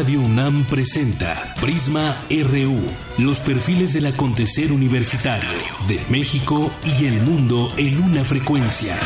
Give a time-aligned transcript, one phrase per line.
[0.00, 2.80] Radio UNAM presenta Prisma RU,
[3.18, 5.50] los perfiles del acontecer universitario
[5.88, 8.96] de México y el mundo en una frecuencia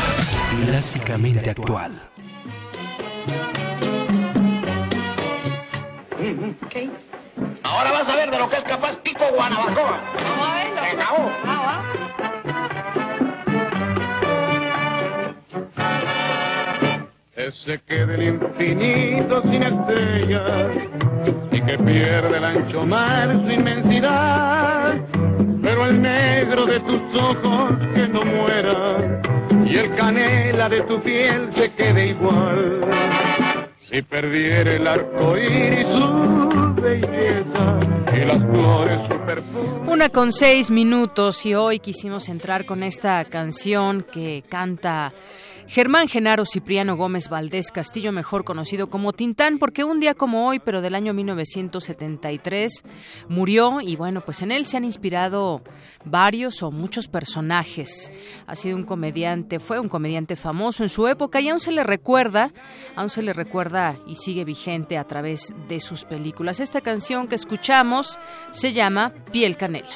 [0.65, 2.01] clásicamente actual.
[7.63, 10.01] Ahora vas a ver de lo que es capaz Kiko Guanabacoa.
[10.15, 10.81] Vamos a verlo.
[10.81, 11.31] Se acabó.
[11.43, 12.14] Vamos, ¿ah?
[17.55, 20.71] Ese que del infinito sin estrellas
[21.51, 24.95] y que pierde el ancho mar su inmensidad,
[25.63, 29.21] pero el negro de tus ojos que no muera
[29.65, 32.81] y el canela de tu piel se quede igual.
[33.89, 37.79] Si perdiera el arco iris su belleza
[38.15, 39.91] y las flores su perfume.
[39.91, 45.13] Una con seis minutos y hoy quisimos entrar con esta canción que canta
[45.67, 50.59] Germán Genaro Cipriano Gómez Valdés Castillo, mejor conocido como Tintán, porque un día como hoy,
[50.59, 52.83] pero del año 1973,
[53.29, 55.63] murió y bueno, pues en él se han inspirado
[56.05, 58.11] varios o muchos personajes.
[58.45, 61.83] Ha sido un comediante, fue un comediante famoso en su época y aún se le
[61.83, 62.51] recuerda,
[62.95, 66.59] aún se le recuerda y sigue vigente a través de sus películas.
[66.59, 68.19] Esta canción que escuchamos
[68.51, 69.89] se llama Piel Canela.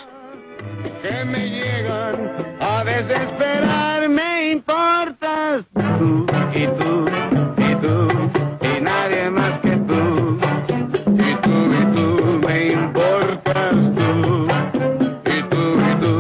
[1.01, 2.48] que me llegan
[2.79, 7.05] a desesperar, me importas tú y tú
[7.57, 8.07] y tú
[8.61, 10.39] y nadie más que tú.
[11.27, 14.47] Y tú y tú me importas tú
[15.25, 16.13] y tú y tú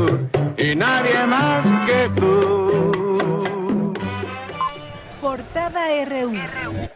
[0.57, 3.93] y nadie más que tú.
[5.21, 6.88] Portada RU.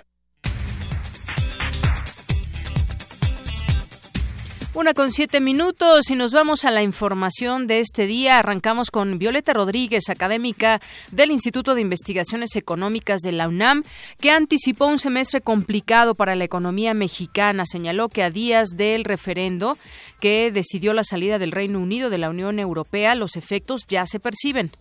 [4.75, 8.39] Una con siete minutos y nos vamos a la información de este día.
[8.39, 13.83] Arrancamos con Violeta Rodríguez, académica del Instituto de Investigaciones Económicas de la UNAM,
[14.19, 17.67] que anticipó un semestre complicado para la economía mexicana.
[17.67, 19.77] Señaló que a días del referendo
[20.19, 24.19] que decidió la salida del Reino Unido de la Unión Europea, los efectos ya se
[24.19, 24.71] perciben.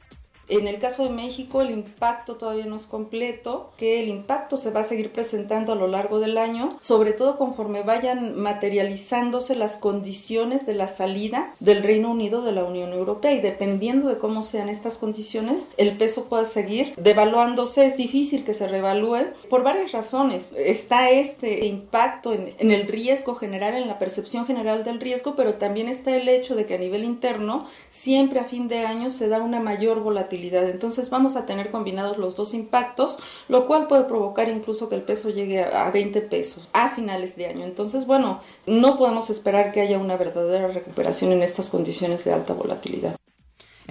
[0.48, 4.70] En el caso de México, el impacto todavía no es completo, que el impacto se
[4.70, 9.76] va a seguir presentando a lo largo del año, sobre todo conforme vayan materializándose las
[9.76, 14.42] condiciones de la salida del Reino Unido de la Unión Europea y dependiendo de cómo
[14.42, 17.86] sean estas condiciones, el peso puede seguir devaluándose.
[17.86, 20.53] Es difícil que se revalúe por varias razones.
[20.56, 25.54] Está este impacto en, en el riesgo general, en la percepción general del riesgo, pero
[25.54, 29.28] también está el hecho de que a nivel interno siempre a fin de año se
[29.28, 30.31] da una mayor volatilidad.
[30.70, 35.03] Entonces vamos a tener combinados los dos impactos, lo cual puede provocar incluso que el
[35.03, 37.65] peso llegue a a 20 pesos a finales de año.
[37.65, 42.54] Entonces, bueno, no podemos esperar que haya una verdadera recuperación en estas condiciones de alta
[42.54, 43.16] volatilidad.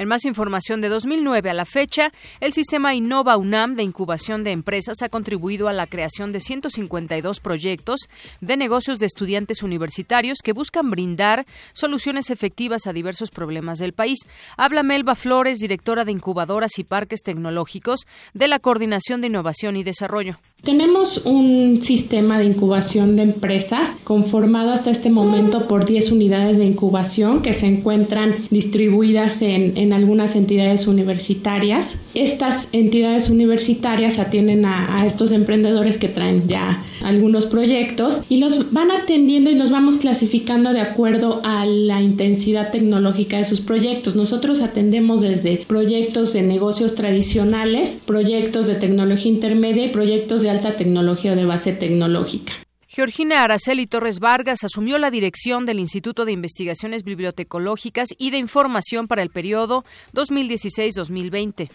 [0.02, 4.50] En más información de 2009 a la fecha, el sistema Innova UNAM de incubación de
[4.50, 10.54] empresas ha contribuido a la creación de 152 proyectos de negocios de estudiantes universitarios que
[10.54, 14.18] buscan brindar soluciones efectivas a diversos problemas del país.
[14.58, 19.84] Habla Melba Flores, directora de incubadoras y parques tecnológicos de la Coordinación de Innovación y
[19.84, 20.40] Desarrollo.
[20.64, 26.66] Tenemos un sistema de incubación de empresas conformado hasta este momento por 10 unidades de
[26.66, 31.98] incubación que se encuentran distribuidas en, en algunas entidades universitarias.
[32.14, 38.72] Estas entidades universitarias atienden a, a estos emprendedores que traen ya algunos proyectos y los
[38.72, 44.16] van atendiendo y los vamos clasificando de acuerdo a la intensidad tecnológica de sus proyectos.
[44.16, 50.76] Nosotros atendemos desde proyectos de negocios tradicionales, proyectos de tecnología intermedia y proyectos de alta
[50.76, 52.54] tecnología o de base tecnológica.
[52.88, 59.08] Georgina Araceli Torres Vargas asumió la dirección del Instituto de Investigaciones Bibliotecológicas y de Información
[59.08, 61.70] para el periodo 2016-2020.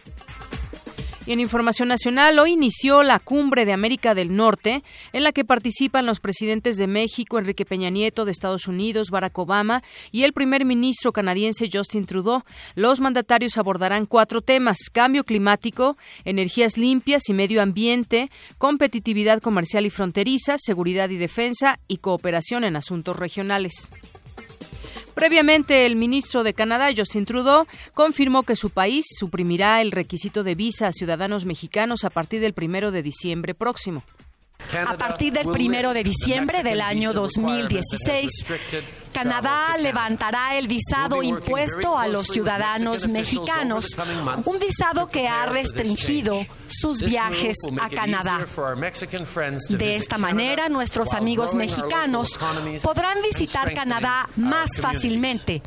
[1.26, 5.44] Y en Información Nacional, hoy inició la Cumbre de América del Norte, en la que
[5.44, 9.82] participan los presidentes de México, Enrique Peña Nieto, de Estados Unidos, Barack Obama,
[10.12, 12.44] y el primer ministro canadiense Justin Trudeau.
[12.76, 19.90] Los mandatarios abordarán cuatro temas, cambio climático, energías limpias y medio ambiente, competitividad comercial y
[19.90, 23.90] fronteriza, seguridad y defensa, y cooperación en asuntos regionales.
[25.16, 30.54] Previamente, el ministro de Canadá, Justin Trudeau, confirmó que su país suprimirá el requisito de
[30.54, 34.02] visa a ciudadanos mexicanos a partir del primero de diciembre próximo.
[34.86, 38.44] A partir del primero de diciembre del año 2016,
[39.12, 43.96] Canadá levantará el visado impuesto a los ciudadanos mexicanos,
[44.44, 48.44] un visado que ha restringido sus viajes a Canadá.
[49.68, 52.38] De esta manera, nuestros amigos mexicanos
[52.82, 55.62] podrán visitar Canadá más fácilmente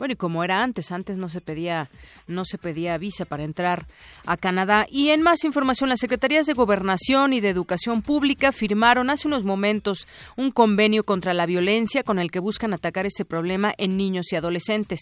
[0.00, 1.90] Bueno, y como era antes, antes no se pedía
[2.26, 3.84] no se pedía visa para entrar
[4.24, 4.86] a Canadá.
[4.90, 9.44] Y en más información, las secretarías de Gobernación y de Educación Pública firmaron hace unos
[9.44, 10.08] momentos
[10.38, 14.36] un convenio contra la violencia con el que buscan atacar este problema en niños y
[14.36, 15.00] adolescentes.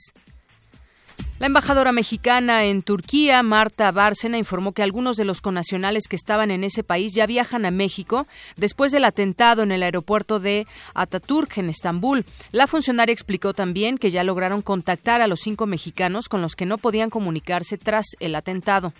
[1.38, 6.50] La embajadora mexicana en Turquía, Marta Bárcena, informó que algunos de los conacionales que estaban
[6.50, 8.26] en ese país ya viajan a México
[8.56, 12.24] después del atentado en el aeropuerto de Ataturk, en Estambul.
[12.50, 16.66] La funcionaria explicó también que ya lograron contactar a los cinco mexicanos con los que
[16.66, 18.92] no podían comunicarse tras el atentado.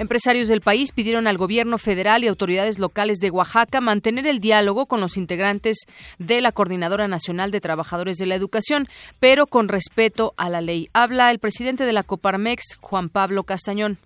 [0.00, 4.86] Empresarios del país pidieron al gobierno federal y autoridades locales de Oaxaca mantener el diálogo
[4.86, 5.76] con los integrantes
[6.18, 8.88] de la Coordinadora Nacional de Trabajadores de la Educación,
[9.18, 10.88] pero con respeto a la ley.
[10.94, 13.98] Habla el presidente de la Coparmex, Juan Pablo Castañón.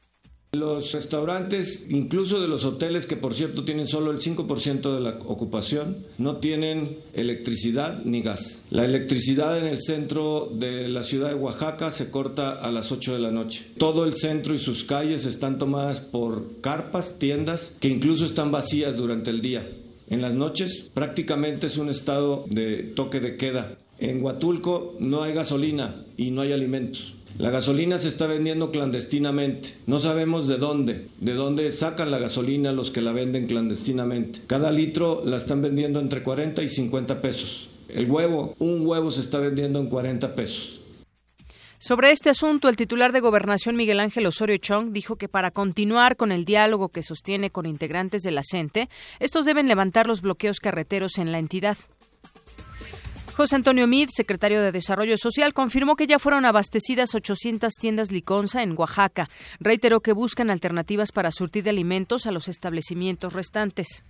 [0.55, 5.19] Los restaurantes, incluso de los hoteles, que por cierto tienen solo el 5% de la
[5.27, 8.63] ocupación, no tienen electricidad ni gas.
[8.71, 13.15] La electricidad en el centro de la ciudad de Oaxaca se corta a las 8
[13.15, 13.67] de la noche.
[13.79, 18.97] Todo el centro y sus calles están tomadas por carpas, tiendas, que incluso están vacías
[18.97, 19.67] durante el día.
[20.09, 23.77] En las noches prácticamente es un estado de toque de queda.
[23.99, 27.15] En Huatulco no hay gasolina y no hay alimentos.
[27.37, 29.75] La gasolina se está vendiendo clandestinamente.
[29.87, 34.41] No sabemos de dónde, de dónde sacan la gasolina los que la venden clandestinamente.
[34.47, 37.69] Cada litro la están vendiendo entre 40 y 50 pesos.
[37.89, 40.81] El huevo, un huevo se está vendiendo en 40 pesos.
[41.87, 46.17] Sobre este asunto, el titular de Gobernación Miguel Ángel Osorio Chong dijo que para continuar
[46.17, 48.89] con el diálogo que sostiene con integrantes de la CENTE,
[49.19, 51.77] estos deben levantar los bloqueos carreteros en la entidad.
[53.37, 58.63] José Antonio Mid, secretario de Desarrollo Social, confirmó que ya fueron abastecidas 800 tiendas Liconza
[58.63, 59.29] en Oaxaca.
[59.59, 64.05] Reiteró que buscan alternativas para surtir de alimentos a los establecimientos restantes.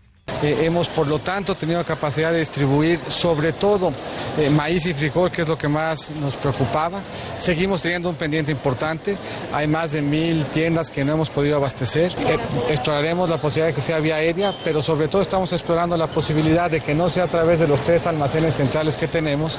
[0.45, 3.93] Eh, hemos, por lo tanto, tenido capacidad de distribuir sobre todo
[4.39, 7.01] eh, maíz y frijol, que es lo que más nos preocupaba.
[7.39, 9.17] Seguimos teniendo un pendiente importante.
[9.53, 12.13] Hay más de mil tiendas que no hemos podido abastecer.
[12.27, 12.39] Eh,
[12.69, 16.71] exploraremos la posibilidad de que sea vía aérea, pero sobre todo estamos explorando la posibilidad
[16.71, 19.59] de que no sea a través de los tres almacenes centrales que tenemos.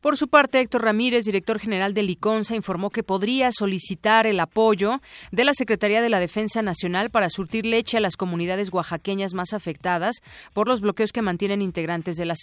[0.00, 5.00] Por su parte, Héctor Ramírez, director general de Liconza, informó que podría solicitar el apoyo
[5.30, 9.52] de la Secretaría de la Defensa Nacional para surtir leche a las comunidades oaxaqueñas más
[9.52, 10.16] afectadas
[10.54, 12.34] por los bloqueos que mantienen integrantes de la.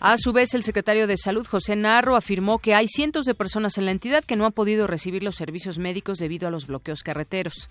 [0.00, 3.78] A su vez, el secretario de Salud, José Narro, afirmó que hay cientos de personas
[3.78, 7.02] en la entidad que no han podido recibir los servicios médicos debido a los bloqueos
[7.02, 7.70] carreteros.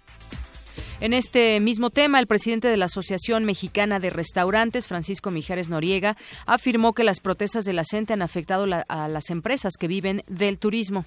[1.00, 6.16] En este mismo tema, el presidente de la Asociación Mexicana de Restaurantes, Francisco Mijares Noriega,
[6.46, 10.58] afirmó que las protestas de la gente han afectado a las empresas que viven del
[10.58, 11.06] turismo.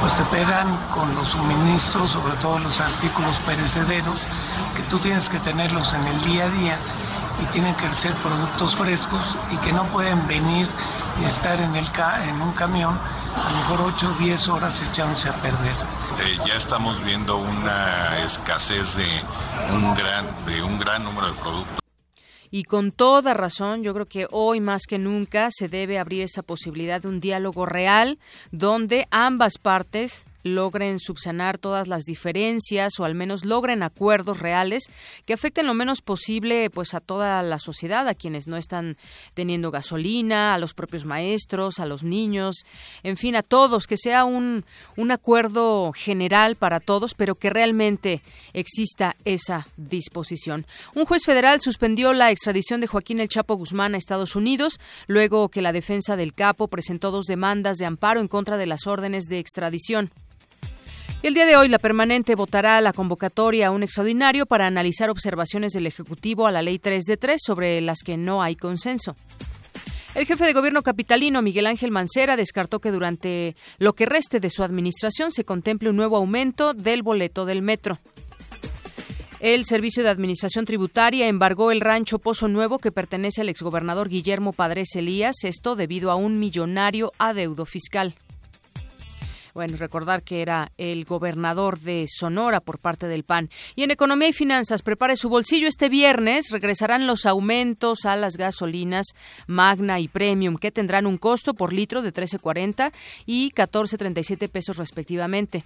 [0.00, 4.18] Pues te pegan con los suministros, sobre todo los artículos perecederos,
[4.74, 6.78] que tú tienes que tenerlos en el día a día
[7.42, 10.66] y tienen que ser productos frescos y que no pueden venir
[11.20, 12.98] y estar en, en un camión
[13.36, 15.95] a lo mejor 8 o 10 horas echándose a perder.
[16.20, 19.06] Eh, ya estamos viendo una escasez de
[19.72, 21.78] un gran, de un gran número de productos.
[22.50, 26.42] Y con toda razón, yo creo que hoy más que nunca se debe abrir esa
[26.42, 28.18] posibilidad de un diálogo real
[28.50, 34.84] donde ambas partes logren subsanar todas las diferencias o al menos logren acuerdos reales
[35.24, 38.96] que afecten lo menos posible pues a toda la sociedad, a quienes no están
[39.34, 42.64] teniendo gasolina, a los propios maestros, a los niños,
[43.02, 44.64] en fin, a todos, que sea un,
[44.96, 50.66] un acuerdo general para todos, pero que realmente exista esa disposición.
[50.94, 55.48] Un juez federal suspendió la extradición de Joaquín El Chapo Guzmán a Estados Unidos, luego
[55.48, 59.24] que la defensa del capo presentó dos demandas de amparo en contra de las órdenes
[59.24, 60.10] de extradición
[61.26, 65.72] el día de hoy la permanente votará la convocatoria a un extraordinario para analizar observaciones
[65.72, 69.16] del Ejecutivo a la Ley 3 de 3 sobre las que no hay consenso.
[70.14, 74.50] El jefe de gobierno capitalino, Miguel Ángel Mancera, descartó que durante lo que reste de
[74.50, 77.98] su administración se contemple un nuevo aumento del boleto del metro.
[79.40, 84.52] El Servicio de Administración Tributaria embargó el rancho Pozo Nuevo que pertenece al exgobernador Guillermo
[84.52, 88.14] Padres Elías, esto debido a un millonario adeudo fiscal.
[89.56, 93.48] Bueno, recordar que era el gobernador de Sonora por parte del PAN.
[93.74, 96.50] Y en Economía y Finanzas, prepare su bolsillo este viernes.
[96.50, 99.06] Regresarán los aumentos a las gasolinas
[99.46, 102.92] Magna y Premium, que tendrán un costo por litro de 13.40
[103.24, 105.64] y 14.37 pesos respectivamente.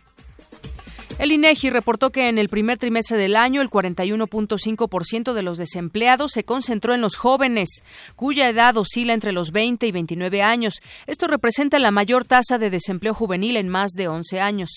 [1.20, 6.32] El INEGI reportó que en el primer trimestre del año el 41.5% de los desempleados
[6.32, 7.84] se concentró en los jóvenes,
[8.16, 10.76] cuya edad oscila entre los 20 y 29 años.
[11.06, 14.70] Esto representa la mayor tasa de desempleo juvenil en más de 11 años.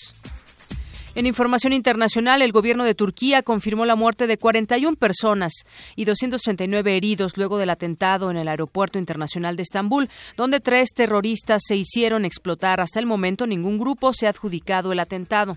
[1.14, 5.64] En información internacional, el gobierno de Turquía confirmó la muerte de 41 personas
[5.96, 11.62] y 239 heridos luego del atentado en el aeropuerto internacional de Estambul, donde tres terroristas
[11.66, 12.82] se hicieron explotar.
[12.82, 15.56] Hasta el momento, ningún grupo se ha adjudicado el atentado.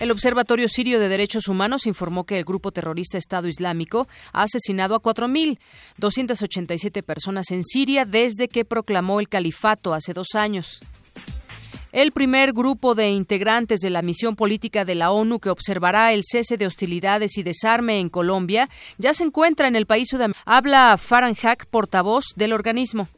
[0.00, 4.94] El Observatorio Sirio de Derechos Humanos informó que el grupo terrorista Estado Islámico ha asesinado
[4.94, 10.80] a 4.287 personas en Siria desde que proclamó el califato hace dos años.
[11.92, 16.22] El primer grupo de integrantes de la misión política de la ONU que observará el
[16.24, 20.42] cese de hostilidades y desarme en Colombia ya se encuentra en el país sudamericano.
[20.46, 23.08] Habla Farhan Haq, portavoz del organismo.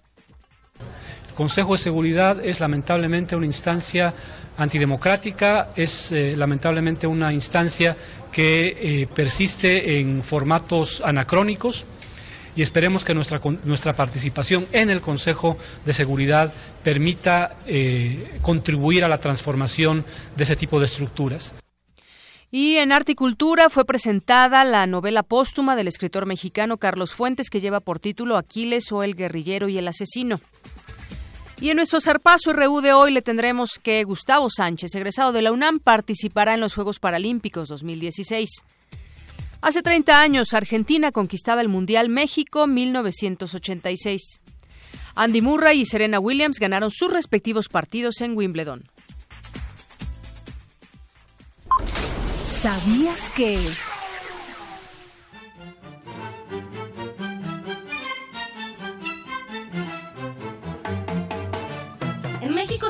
[1.29, 4.15] El Consejo de Seguridad es lamentablemente una instancia
[4.57, 7.97] antidemocrática, es eh, lamentablemente una instancia
[8.31, 11.87] que eh, persiste en formatos anacrónicos
[12.55, 19.09] y esperemos que nuestra, nuestra participación en el Consejo de Seguridad permita eh, contribuir a
[19.09, 20.05] la transformación
[20.37, 21.55] de ese tipo de estructuras.
[22.51, 27.49] Y en Arte y Cultura fue presentada la novela póstuma del escritor mexicano Carlos Fuentes
[27.49, 30.39] que lleva por título Aquiles o el guerrillero y el asesino.
[31.61, 35.53] Y en nuestro zarpazo RU de hoy le tendremos que Gustavo Sánchez, egresado de la
[35.53, 38.51] UNAM, participará en los Juegos Paralímpicos 2016.
[39.61, 44.41] Hace 30 años, Argentina conquistaba el Mundial México 1986.
[45.15, 48.85] Andy Murray y Serena Williams ganaron sus respectivos partidos en Wimbledon.
[52.45, 53.59] ¿Sabías que...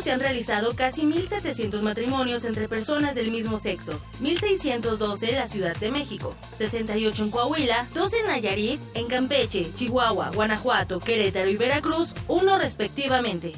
[0.02, 5.76] se han realizado casi 1.700 matrimonios entre personas del mismo sexo, 1.612 en la Ciudad
[5.76, 12.14] de México, 68 en Coahuila, 2 en Nayarit, en Campeche, Chihuahua, Guanajuato, Querétaro y Veracruz,
[12.26, 13.52] uno respectivamente.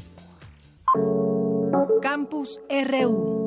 [2.02, 3.43] Campus RU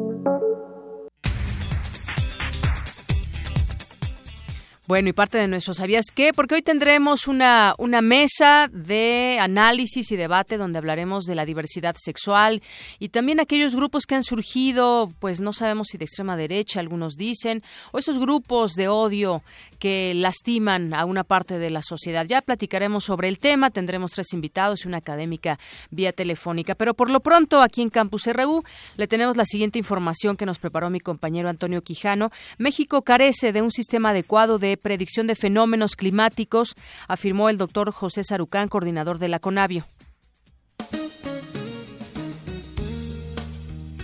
[4.87, 6.31] Bueno, y parte de nuestro ¿Sabías qué?
[6.33, 11.97] Porque hoy tendremos una, una mesa de análisis y debate donde hablaremos de la diversidad
[11.99, 12.63] sexual
[12.97, 17.17] y también aquellos grupos que han surgido, pues no sabemos si de extrema derecha, algunos
[17.17, 19.43] dicen, o esos grupos de odio
[19.77, 22.25] que lastiman a una parte de la sociedad.
[22.25, 25.59] Ya platicaremos sobre el tema, tendremos tres invitados y una académica
[25.91, 26.75] vía telefónica.
[26.75, 28.63] Pero por lo pronto, aquí en Campus RU,
[28.95, 32.31] le tenemos la siguiente información que nos preparó mi compañero Antonio Quijano.
[32.57, 36.75] México carece de un sistema adecuado de predicción de fenómenos climáticos,
[37.07, 39.85] afirmó el doctor José Sarucán, coordinador de la CONAVIO.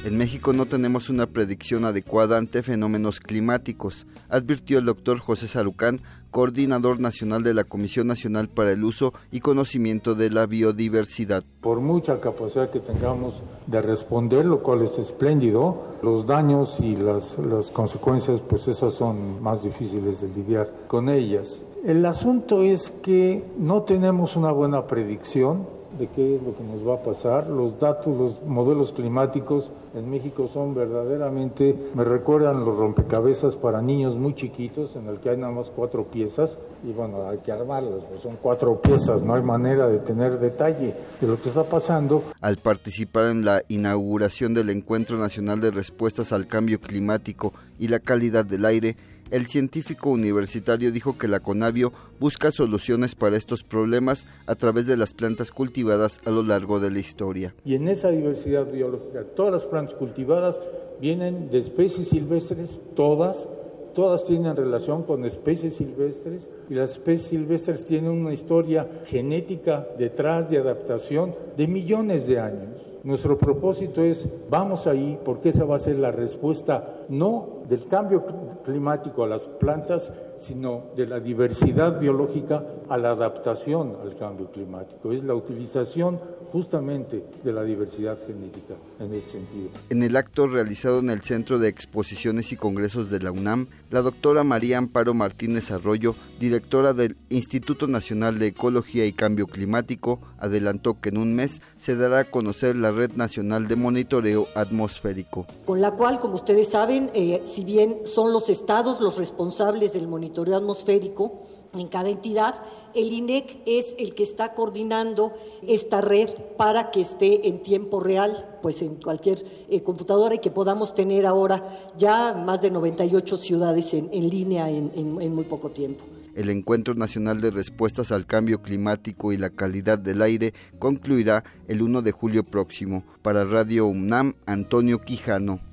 [0.04, 6.02] En México no tenemos una predicción adecuada ante fenómenos climáticos, advirtió el doctor José Sarucán,
[6.34, 11.44] coordinador nacional de la Comisión Nacional para el Uso y Conocimiento de la Biodiversidad.
[11.62, 17.38] Por mucha capacidad que tengamos de responder, lo cual es espléndido, los daños y las,
[17.38, 21.64] las consecuencias, pues esas son más difíciles de lidiar con ellas.
[21.86, 26.88] El asunto es que no tenemos una buena predicción de qué es lo que nos
[26.88, 27.48] va a pasar.
[27.48, 34.16] Los datos, los modelos climáticos en México son verdaderamente, me recuerdan los rompecabezas para niños
[34.16, 38.04] muy chiquitos en el que hay nada más cuatro piezas y bueno, hay que armarlas,
[38.10, 42.24] pues son cuatro piezas, no hay manera de tener detalle de lo que está pasando.
[42.42, 48.00] Al participar en la inauguración del Encuentro Nacional de Respuestas al Cambio Climático y la
[48.00, 48.98] Calidad del Aire,
[49.32, 54.98] el científico universitario dijo que la Conavio busca soluciones para estos problemas a través de
[54.98, 57.56] las plantas cultivadas a lo largo de la historia.
[57.66, 60.60] Y en esa diversidad biológica, todas las plantas cultivadas
[61.02, 63.50] vienen de especies silvestres, todas,
[63.94, 70.50] todas tienen relación con especies silvestres y las especies silvestres tienen una historia genética detrás
[70.50, 72.94] de adaptación de millones de años.
[73.04, 78.26] Nuestro propósito es, vamos ahí, porque esa va a ser la respuesta no del cambio
[78.64, 85.12] climático a las plantas, sino de la diversidad biológica a la adaptación al cambio climático.
[85.12, 86.20] Es la utilización
[86.52, 89.70] justamente de la diversidad genética en ese sentido.
[89.90, 94.04] En el acto realizado en el Centro de Exposiciones y Congresos de la UNAM, la
[94.04, 101.00] doctora María Amparo Martínez Arroyo, directora del Instituto Nacional de Ecología y Cambio Climático, adelantó
[101.00, 105.48] que en un mes se dará a conocer la Red Nacional de Monitoreo Atmosférico.
[105.66, 110.08] Con la cual, como ustedes saben, eh, si bien son los estados los responsables del
[110.08, 111.42] monitoreo atmosférico,
[111.76, 112.64] en cada entidad.
[112.94, 115.34] El INEC es el que está coordinando
[115.68, 120.52] esta red para que esté en tiempo real, pues en cualquier eh, computadora y que
[120.52, 121.64] podamos tener ahora
[121.98, 126.04] ya más de 98 ciudades en, línea en muy poco tiempo.
[126.36, 131.84] El Encuentro Nacional de Respuestas al Cambio Climático y la Calidad del Aire concluirá el
[131.84, 133.04] 1 de julio próximo.
[133.22, 135.73] Para Radio UNAM, Antonio Quijano.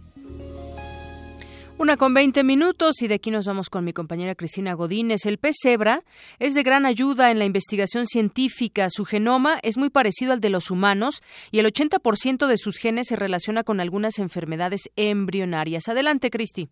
[1.81, 5.25] Una con 20 minutos y de aquí nos vamos con mi compañera Cristina Godínez.
[5.25, 6.05] El pez cebra
[6.39, 8.89] es de gran ayuda en la investigación científica.
[8.91, 13.07] Su genoma es muy parecido al de los humanos y el 80% de sus genes
[13.07, 15.89] se relaciona con algunas enfermedades embrionarias.
[15.89, 16.69] Adelante, Cristi.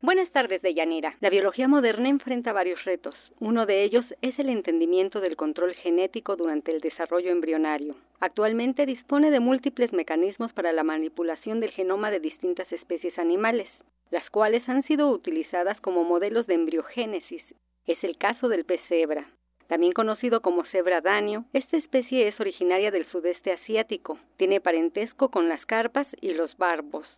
[0.00, 1.16] Buenas tardes, Deyanira.
[1.18, 3.16] La biología moderna enfrenta varios retos.
[3.40, 7.96] Uno de ellos es el entendimiento del control genético durante el desarrollo embrionario.
[8.20, 13.66] Actualmente dispone de múltiples mecanismos para la manipulación del genoma de distintas especies animales,
[14.12, 17.42] las cuales han sido utilizadas como modelos de embriogénesis.
[17.84, 19.28] Es el caso del pez cebra.
[19.66, 24.16] También conocido como cebra danio, esta especie es originaria del sudeste asiático.
[24.36, 27.08] Tiene parentesco con las carpas y los barbos.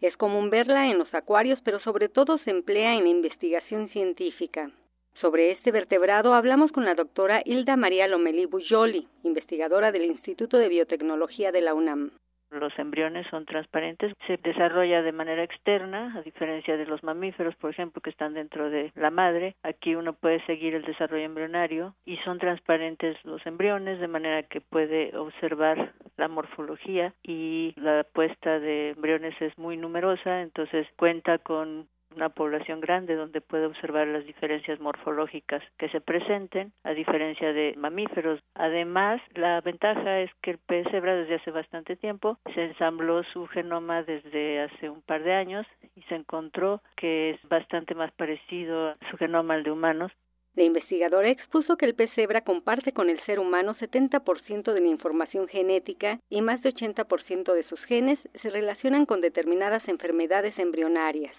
[0.00, 4.70] Es común verla en los acuarios, pero sobre todo se emplea en investigación científica.
[5.20, 10.68] Sobre este vertebrado hablamos con la doctora Hilda María Lomelí Bujoli, investigadora del Instituto de
[10.68, 12.12] Biotecnología de la UNAM.
[12.50, 17.70] Los embriones son transparentes, se desarrolla de manera externa, a diferencia de los mamíferos, por
[17.70, 19.54] ejemplo, que están dentro de la madre.
[19.62, 24.62] Aquí uno puede seguir el desarrollo embrionario y son transparentes los embriones, de manera que
[24.62, 31.88] puede observar la morfología y la puesta de embriones es muy numerosa, entonces cuenta con
[32.14, 37.74] una población grande donde puede observar las diferencias morfológicas que se presenten, a diferencia de
[37.76, 38.40] mamíferos.
[38.54, 43.46] Además, la ventaja es que el pez cebra desde hace bastante tiempo se ensambló su
[43.46, 48.88] genoma desde hace un par de años y se encontró que es bastante más parecido
[48.88, 50.12] a su genoma al de humanos
[50.58, 52.10] la investigadora expuso que el pez
[52.44, 57.62] comparte con el ser humano 70% de la información genética y más de 80% de
[57.64, 61.34] sus genes se relacionan con determinadas enfermedades embrionarias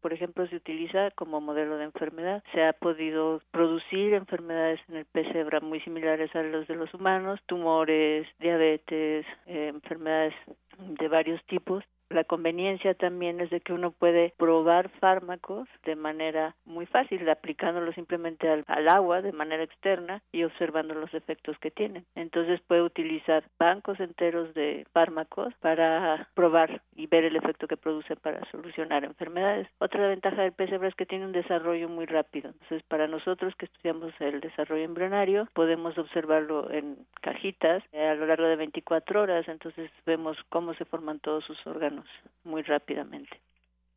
[0.00, 2.42] por ejemplo, se utiliza como modelo de enfermedad.
[2.52, 5.26] Se ha podido producir enfermedades en el pez
[5.62, 10.34] muy similares a los de los humanos, tumores, diabetes, eh, enfermedades
[10.78, 16.54] de varios tipos la conveniencia también es de que uno puede probar fármacos de manera
[16.64, 22.06] muy fácil, aplicándolo simplemente al, agua de manera externa y observando los efectos que tienen.
[22.14, 28.16] Entonces puede utilizar bancos enteros de fármacos para probar y ver el efecto que produce
[28.16, 29.68] para solucionar enfermedades.
[29.78, 32.50] Otra ventaja del PCB es que tiene un desarrollo muy rápido.
[32.50, 38.46] Entonces, para nosotros que estudiamos el desarrollo embrionario, podemos observarlo en cajitas a lo largo
[38.46, 39.46] de 24 horas.
[39.48, 41.97] Entonces, vemos cómo se forman todos sus órganos
[42.44, 43.40] muy rápidamente.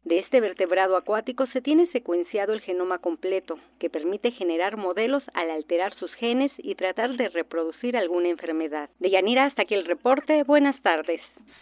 [0.03, 5.51] De este vertebrado acuático se tiene secuenciado el genoma completo, que permite generar modelos al
[5.51, 8.89] alterar sus genes y tratar de reproducir alguna enfermedad.
[8.99, 10.41] De Yanira, hasta aquí el reporte.
[10.43, 11.21] Buenas tardes.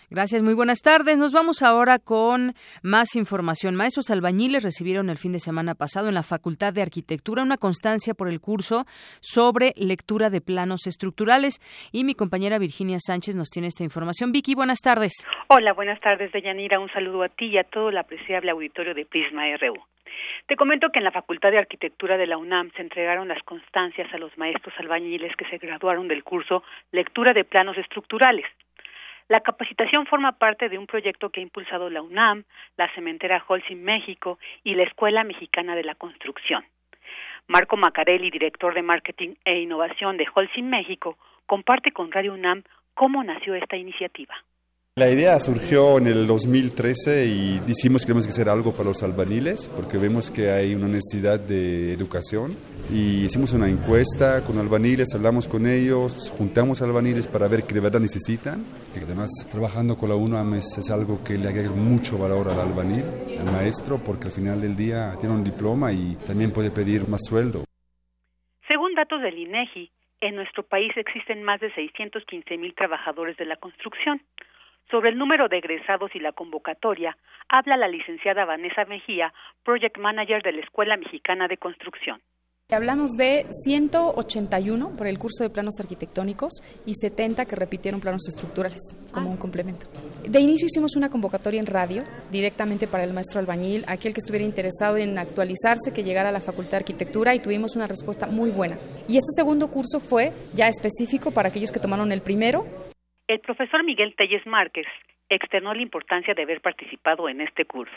[0.09, 1.17] Gracias, muy buenas tardes.
[1.17, 3.75] Nos vamos ahora con más información.
[3.75, 8.13] Maestros albañiles recibieron el fin de semana pasado en la Facultad de Arquitectura una constancia
[8.13, 8.85] por el curso
[9.19, 11.59] sobre lectura de planos estructurales
[11.91, 14.31] y mi compañera Virginia Sánchez nos tiene esta información.
[14.31, 15.11] Vicky, buenas tardes.
[15.49, 16.79] Hola, buenas tardes, Deyanira.
[16.79, 19.73] Un saludo a ti y a todo la presencia auditorio de Prisma RU.
[20.45, 24.07] Te comento que en la Facultad de Arquitectura de la UNAM se entregaron las constancias
[24.13, 28.45] a los maestros albañiles que se graduaron del curso Lectura de Planos Estructurales.
[29.29, 32.43] La capacitación forma parte de un proyecto que ha impulsado la UNAM,
[32.77, 36.63] la cementera Holcim México y la Escuela Mexicana de la Construcción.
[37.47, 42.63] Marco Macarelli, director de Marketing e Innovación de Holcim México, comparte con Radio UNAM
[42.93, 44.35] cómo nació esta iniciativa.
[44.99, 49.01] La idea surgió en el 2013 y decimos que tenemos que hacer algo para los
[49.01, 52.51] albaniles porque vemos que hay una necesidad de educación
[52.91, 57.79] y hicimos una encuesta con albaniles, hablamos con ellos, juntamos albaniles para ver qué de
[57.79, 62.49] verdad necesitan, que además trabajando con la UNAM es, algo que le agrega mucho valor
[62.49, 63.05] al albanil,
[63.39, 67.21] al maestro, porque al final del día tiene un diploma y también puede pedir más
[67.23, 67.63] sueldo.
[68.67, 73.55] Según datos del INEGI, en nuestro país existen más de 615 mil trabajadores de la
[73.55, 74.21] construcción.
[74.91, 77.15] Sobre el número de egresados y la convocatoria,
[77.47, 79.31] habla la licenciada Vanessa Mejía,
[79.63, 82.19] Project Manager de la Escuela Mexicana de Construcción.
[82.71, 86.53] Hablamos de 181 por el curso de planos arquitectónicos
[86.85, 88.79] y 70 que repitieron planos estructurales
[89.11, 89.87] como un complemento.
[90.27, 94.45] De inicio hicimos una convocatoria en radio directamente para el maestro albañil, aquel que estuviera
[94.45, 98.51] interesado en actualizarse, que llegara a la Facultad de Arquitectura y tuvimos una respuesta muy
[98.51, 98.77] buena.
[99.07, 102.88] Y este segundo curso fue ya específico para aquellos que tomaron el primero
[103.29, 104.87] el profesor Miguel Telles Márquez
[105.29, 107.95] externó la importancia de haber participado en este curso.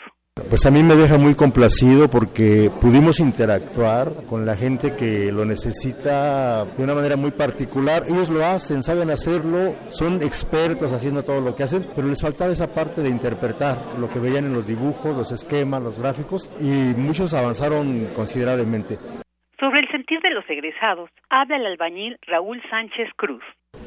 [0.49, 5.43] Pues a mí me deja muy complacido porque pudimos interactuar con la gente que lo
[5.43, 8.03] necesita de una manera muy particular.
[8.07, 12.51] Ellos lo hacen, saben hacerlo, son expertos haciendo todo lo que hacen, pero les faltaba
[12.51, 16.93] esa parte de interpretar lo que veían en los dibujos, los esquemas, los gráficos y
[16.93, 18.97] muchos avanzaron considerablemente.
[19.59, 23.43] Sobre el sentir de los egresados, habla el albañil Raúl Sánchez Cruz.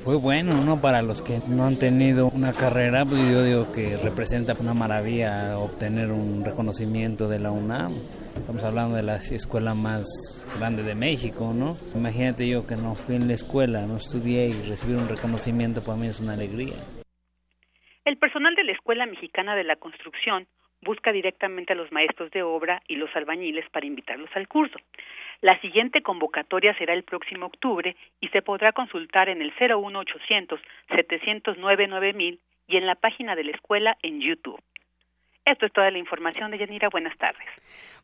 [0.06, 0.80] Fue bueno, ¿no?
[0.80, 5.58] Para los que no han tenido una carrera, pues yo digo que representa una maravilla
[5.58, 7.92] obtener un reconocimiento de la UNAM.
[8.36, 10.06] Estamos hablando de la escuela más
[10.60, 11.74] grande de México, ¿no?
[11.96, 15.98] Imagínate yo que no fui en la escuela, no estudié y recibir un reconocimiento para
[15.98, 16.76] mí es una alegría.
[18.04, 20.46] El personal de la Escuela Mexicana de la Construcción
[20.82, 24.78] busca directamente a los maestros de obra y los albañiles para invitarlos al curso.
[25.40, 31.86] La siguiente convocatoria será el próximo octubre y se podrá consultar en el 01800 709
[31.88, 34.60] 9000 y en la página de la escuela en YouTube.
[35.46, 36.88] Esto es toda la información de Yanira.
[36.90, 37.46] Buenas tardes.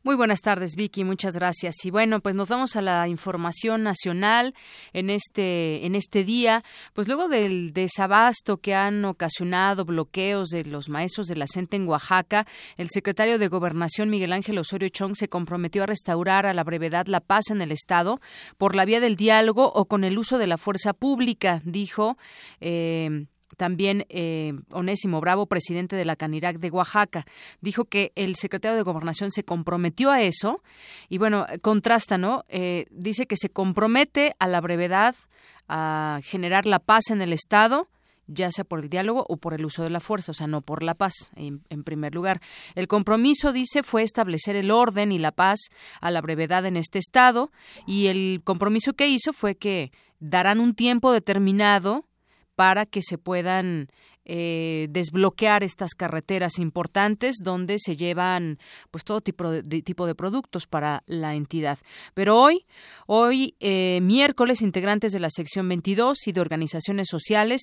[0.04, 1.02] Muy buenas tardes, Vicky.
[1.02, 1.74] Muchas gracias.
[1.84, 4.54] Y bueno, pues nos vamos a la información nacional
[4.92, 6.62] en este en este día.
[6.92, 11.88] Pues luego del desabasto que han ocasionado bloqueos de los maestros de la CENTE en
[11.88, 16.62] Oaxaca, el secretario de Gobernación Miguel Ángel Osorio Chong se comprometió a restaurar a la
[16.62, 18.20] brevedad la paz en el estado
[18.56, 22.16] por la vía del diálogo o con el uso de la fuerza pública, dijo.
[22.60, 27.26] Eh, también eh, Onésimo Bravo, presidente de la Canirac de Oaxaca,
[27.60, 30.62] dijo que el secretario de Gobernación se comprometió a eso
[31.08, 32.44] y bueno, contrasta, ¿no?
[32.48, 35.14] Eh, dice que se compromete a la brevedad
[35.68, 37.88] a generar la paz en el Estado
[38.28, 40.62] ya sea por el diálogo o por el uso de la fuerza, o sea, no
[40.62, 42.40] por la paz, en, en, primer lugar.
[42.74, 45.58] El compromiso, dice, fue establecer el orden y la paz
[46.00, 47.50] a la brevedad en este Estado
[47.86, 52.04] y el compromiso que hizo fue que darán un tiempo determinado
[52.62, 53.88] para que se puedan
[54.24, 58.58] eh, desbloquear estas carreteras importantes donde se llevan
[58.90, 61.78] pues todo tipo de, tipo de productos para la entidad.
[62.14, 62.64] Pero hoy,
[63.06, 67.62] hoy eh, miércoles, integrantes de la sección 22 y de organizaciones sociales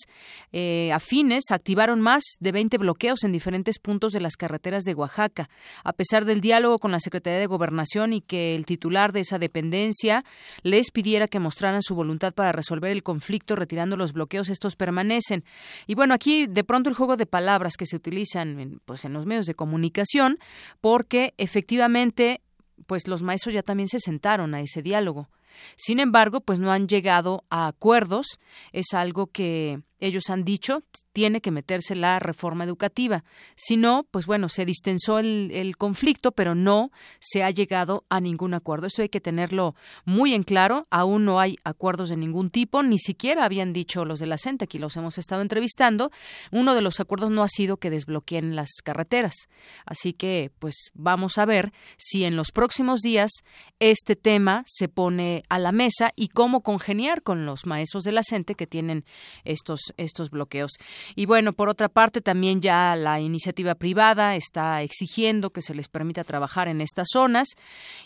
[0.52, 5.50] eh, afines activaron más de 20 bloqueos en diferentes puntos de las carreteras de Oaxaca.
[5.84, 9.40] A pesar del diálogo con la Secretaría de Gobernación y que el titular de esa
[9.40, 10.24] dependencia
[10.64, 15.44] les pidiera que mostraran su voluntad para resolver el conflicto retirando los bloqueos, estos permanecen.
[15.88, 19.14] Y bueno, aquí de pronto el juego de palabras que se utilizan en, pues en
[19.14, 20.40] los medios de comunicación
[20.82, 22.42] porque efectivamente
[22.88, 25.30] pues los maestros ya también se sentaron a ese diálogo.
[25.76, 28.40] Sin embargo, pues no han llegado a acuerdos.
[28.72, 30.84] Es algo que ellos han dicho
[31.20, 33.24] tiene que meterse la reforma educativa.
[33.58, 38.54] Si no, pues bueno, se distensó el, conflicto, pero no se ha llegado a ningún
[38.54, 38.88] acuerdo.
[38.88, 40.88] Eso hay que tenerlo muy en claro.
[40.90, 44.66] Aún no hay acuerdos de ningún tipo, ni siquiera habían dicho los de la CENTE,
[44.66, 46.12] aquí los hemos estado entrevistando.
[46.52, 49.36] Uno de los acuerdos no ha sido que desbloqueen las carreteras.
[49.86, 53.32] Así que, pues vamos a ver si en los próximos días
[53.80, 58.22] este tema se pone a la mesa y cómo congeniar con los maestros de la
[58.24, 59.04] CENTE que tienen
[59.44, 60.72] estos estos bloqueos.
[61.16, 65.88] Y bueno, por otra parte, también ya la iniciativa privada está exigiendo que se les
[65.88, 67.48] permita trabajar en estas zonas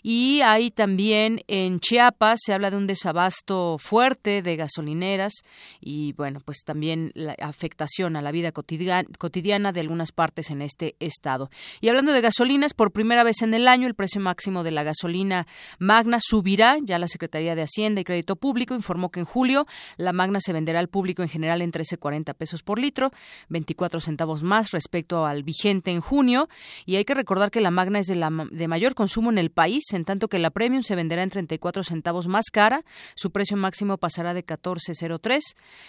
[0.01, 5.33] y ahí también en Chiapas se habla de un desabasto fuerte de gasolineras
[5.79, 10.95] y bueno, pues también la afectación a la vida cotidiana de algunas partes en este
[10.99, 11.49] estado.
[11.81, 14.83] Y hablando de gasolinas, por primera vez en el año el precio máximo de la
[14.83, 15.47] gasolina
[15.79, 16.77] magna subirá.
[16.81, 19.65] Ya la Secretaría de Hacienda y Crédito Público informó que en julio
[19.97, 23.11] la magna se venderá al público en general en 13.40 pesos por litro,
[23.49, 26.47] 24 centavos más respecto al vigente en junio.
[26.85, 29.49] Y hay que recordar que la Magna es de, la, de mayor consumo en el
[29.49, 32.83] país, en tanto que la Premium se venderá en 34 centavos más cara.
[33.15, 35.39] Su precio máximo pasará de 14.03,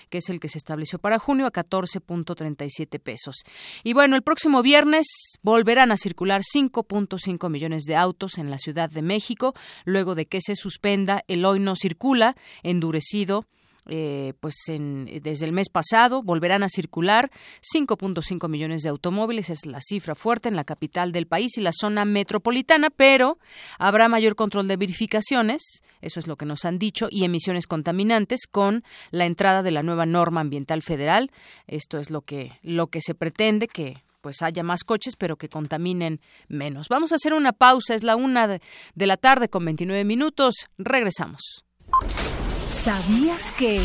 [0.08, 3.36] que es el que se estableció para junio, a 14.37 pesos.
[3.82, 5.06] Y bueno, el próximo viernes
[5.42, 10.40] volverán a circular 5.5 millones de autos en la Ciudad de México, luego de que
[10.40, 13.46] se suspenda el hoy no circula, endurecido
[13.88, 17.30] eh, pues en, desde el mes pasado volverán a circular
[17.74, 21.72] 5.5 millones de automóviles, es la cifra fuerte en la capital del país y la
[21.72, 23.38] zona metropolitana, pero
[23.78, 28.46] habrá mayor control de verificaciones, eso es lo que nos han dicho, y emisiones contaminantes
[28.50, 31.30] con la entrada de la nueva norma ambiental federal.
[31.66, 35.50] Esto es lo que, lo que se pretende que pues haya más coches, pero que
[35.50, 36.18] contaminen
[36.48, 36.88] menos.
[36.88, 38.62] Vamos a hacer una pausa, es la una de,
[38.94, 40.54] de la tarde con 29 minutos.
[40.78, 41.66] Regresamos.
[42.84, 43.80] ¿Sabías que...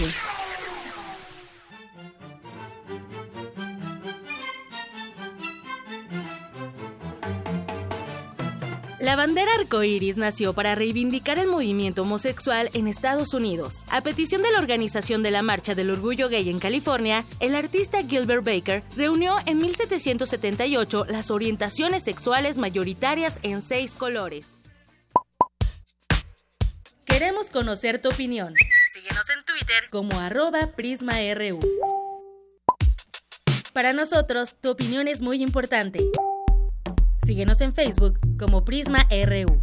[9.00, 13.86] La bandera arcoíris nació para reivindicar el movimiento homosexual en Estados Unidos.
[13.90, 18.04] A petición de la organización de la Marcha del Orgullo Gay en California, el artista
[18.04, 24.46] Gilbert Baker reunió en 1778 las orientaciones sexuales mayoritarias en seis colores.
[27.06, 28.54] Queremos conocer tu opinión.
[29.02, 31.60] Síguenos en Twitter como arroba PrismaRU.
[33.72, 36.00] Para nosotros, tu opinión es muy importante.
[37.26, 39.62] Síguenos en Facebook como PrismaRU.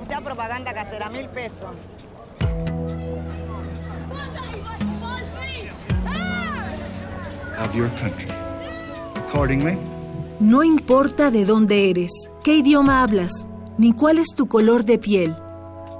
[0.00, 1.76] Mucha propaganda casera, mil pesos.
[10.40, 13.46] No importa de dónde eres, qué idioma hablas,
[13.78, 15.36] ni cuál es tu color de piel.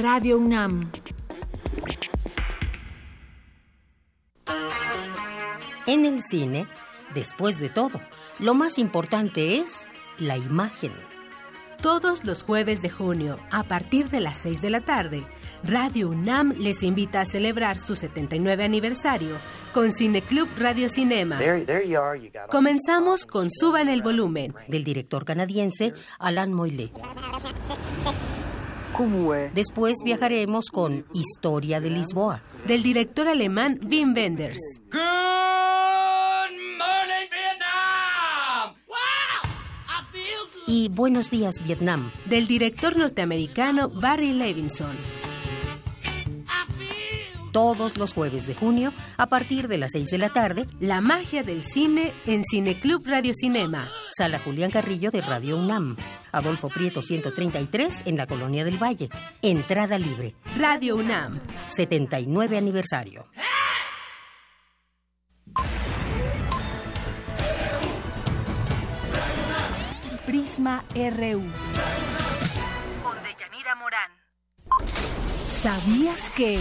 [0.00, 0.92] Radio UNAM.
[5.88, 6.68] En el cine,
[7.14, 8.00] después de todo,
[8.38, 10.92] lo más importante es la imagen.
[11.82, 15.24] Todos los jueves de junio, a partir de las 6 de la tarde,
[15.64, 19.34] Radio UNAM les invita a celebrar su 79 aniversario
[19.74, 21.40] con Cineclub Radio Cinema.
[22.48, 26.92] Comenzamos con Suban el volumen, del director canadiense Alan Moyle.
[29.54, 34.58] Después viajaremos con Historia de Lisboa, del director alemán Wim Wenders.
[40.66, 44.96] Y Buenos días Vietnam, del director norteamericano Barry Levinson
[47.52, 50.66] todos los jueves de junio a partir de las 6 de la tarde.
[50.80, 53.88] La magia del cine en Cineclub Radio Cinema.
[54.10, 55.96] Sala Julián Carrillo de Radio UNAM.
[56.32, 59.08] Adolfo Prieto 133 en la Colonia del Valle.
[59.42, 60.34] Entrada libre.
[60.56, 61.40] Radio UNAM.
[61.66, 63.26] 79 aniversario.
[70.26, 71.42] Prisma RU.
[73.02, 74.10] Con Deyanira Morán.
[75.46, 76.58] ¿Sabías que...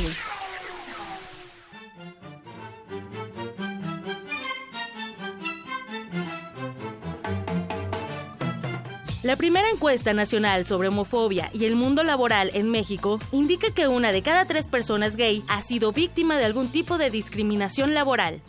[9.28, 14.14] La primera encuesta nacional sobre homofobia y el mundo laboral en México indica que una
[14.14, 18.42] de cada tres personas gay ha sido víctima de algún tipo de discriminación laboral.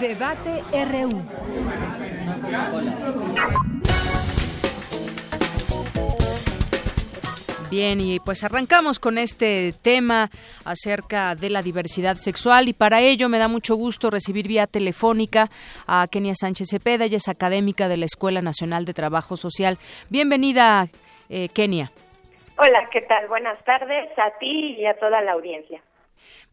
[0.00, 1.22] Debate RU.
[7.72, 10.28] Bien, y pues arrancamos con este tema
[10.66, 15.48] acerca de la diversidad sexual y para ello me da mucho gusto recibir vía telefónica
[15.86, 19.78] a Kenia Sánchez Cepeda, ella es académica de la Escuela Nacional de Trabajo Social.
[20.10, 20.88] Bienvenida,
[21.30, 21.90] eh, Kenia.
[22.58, 23.26] Hola, ¿qué tal?
[23.28, 25.80] Buenas tardes a ti y a toda la audiencia.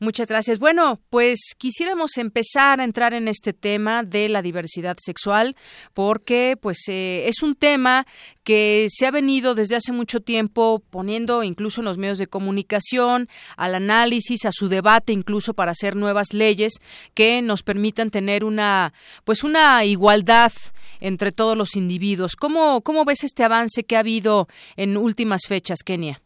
[0.01, 0.59] Muchas gracias.
[0.59, 5.57] Bueno, pues quisiéramos empezar a entrar en este tema de la diversidad sexual
[5.93, 8.07] porque pues eh, es un tema
[8.45, 13.27] que se ha venido desde hace mucho tiempo poniendo incluso en los medios de comunicación
[13.57, 16.75] al análisis, a su debate incluso para hacer nuevas leyes
[17.13, 18.93] que nos permitan tener una
[19.25, 20.53] pues una igualdad
[21.01, 22.37] entre todos los individuos.
[22.37, 26.21] ¿Cómo cómo ves este avance que ha habido en últimas fechas, Kenia?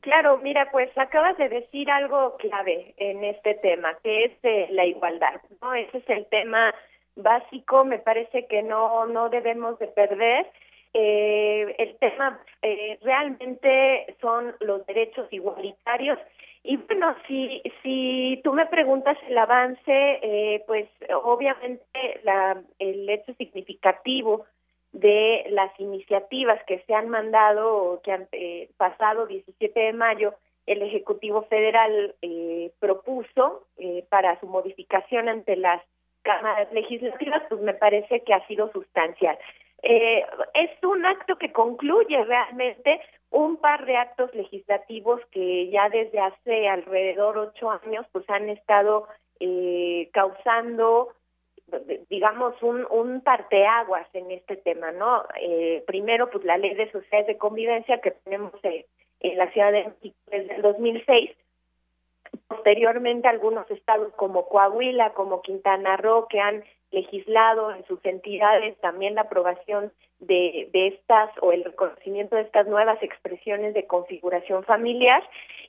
[0.00, 4.86] Claro, mira, pues acabas de decir algo clave en este tema, que es eh, la
[4.86, 5.74] igualdad, ¿no?
[5.74, 6.74] Ese es el tema
[7.16, 10.46] básico, me parece que no no debemos de perder.
[10.94, 16.18] Eh, el tema eh, realmente son los derechos igualitarios
[16.64, 20.88] y bueno, si si tú me preguntas el avance, eh, pues
[21.22, 24.46] obviamente la, el hecho significativo
[24.92, 30.34] de las iniciativas que se han mandado, que han eh, pasado 17 de mayo,
[30.66, 35.82] el Ejecutivo Federal eh, propuso eh, para su modificación ante las
[36.22, 39.38] cámaras legislativas, pues me parece que ha sido sustancial.
[39.82, 40.24] Eh,
[40.54, 43.00] es un acto que concluye realmente
[43.30, 49.06] un par de actos legislativos que ya desde hace alrededor ocho años pues han estado
[49.38, 51.08] eh, causando
[52.08, 55.24] digamos, un, un parteaguas en este tema, ¿no?
[55.40, 59.84] Eh, primero, pues la ley de sociedades de convivencia que tenemos en la Ciudad de
[59.84, 61.30] México desde el 2006.
[62.48, 69.14] Posteriormente, algunos estados como Coahuila, como Quintana Roo, que han legislado en sus entidades también
[69.14, 75.22] la aprobación de, de estas o el reconocimiento de estas nuevas expresiones de configuración familiar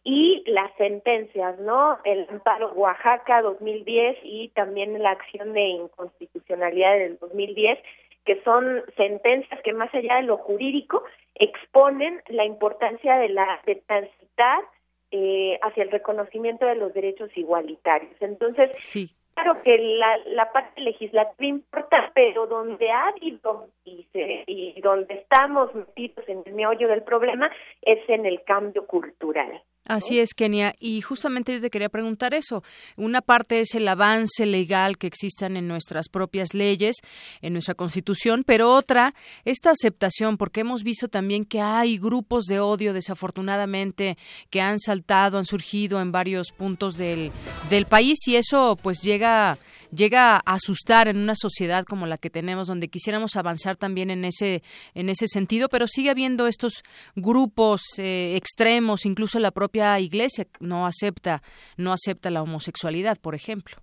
[0.03, 1.99] y las sentencias, ¿no?
[2.03, 7.79] El amparo Oaxaca 2010 y también la acción de inconstitucionalidad del 2010,
[8.25, 11.03] que son sentencias que más allá de lo jurídico
[11.35, 14.63] exponen la importancia de la de transitar
[15.11, 18.13] eh, hacia el reconocimiento de los derechos igualitarios.
[18.21, 19.11] Entonces, sí.
[19.33, 25.15] claro que la, la parte legislativa importa, pero donde ha habido y, se, y donde
[25.15, 29.61] estamos metidos en el meollo del problema es en el cambio cultural.
[29.85, 30.75] Así es, Kenia.
[30.79, 32.63] Y justamente yo te quería preguntar eso.
[32.97, 36.97] Una parte es el avance legal que existan en nuestras propias leyes,
[37.41, 42.59] en nuestra constitución, pero otra, esta aceptación, porque hemos visto también que hay grupos de
[42.59, 44.17] odio, desafortunadamente,
[44.51, 47.31] que han saltado, han surgido en varios puntos del,
[47.69, 49.57] del país y eso pues llega
[49.91, 54.25] llega a asustar en una sociedad como la que tenemos donde quisiéramos avanzar también en
[54.25, 54.61] ese
[54.95, 56.83] en ese sentido pero sigue habiendo estos
[57.15, 61.41] grupos eh, extremos incluso la propia iglesia no acepta
[61.77, 63.77] no acepta la homosexualidad por ejemplo.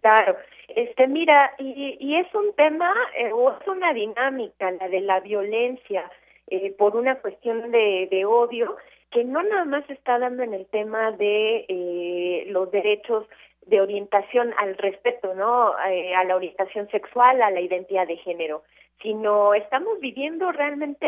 [0.00, 0.36] Claro.
[0.68, 6.10] Este mira y, es un tema eh, o es una dinámica la de la violencia
[6.48, 8.76] eh, por una cuestión de, de odio
[9.10, 13.24] que no nada más está dando en el tema de eh, los derechos
[13.66, 15.74] de orientación al respeto, ¿no?
[15.88, 18.62] Eh, a la orientación sexual, a la identidad de género,
[19.02, 21.06] sino estamos viviendo realmente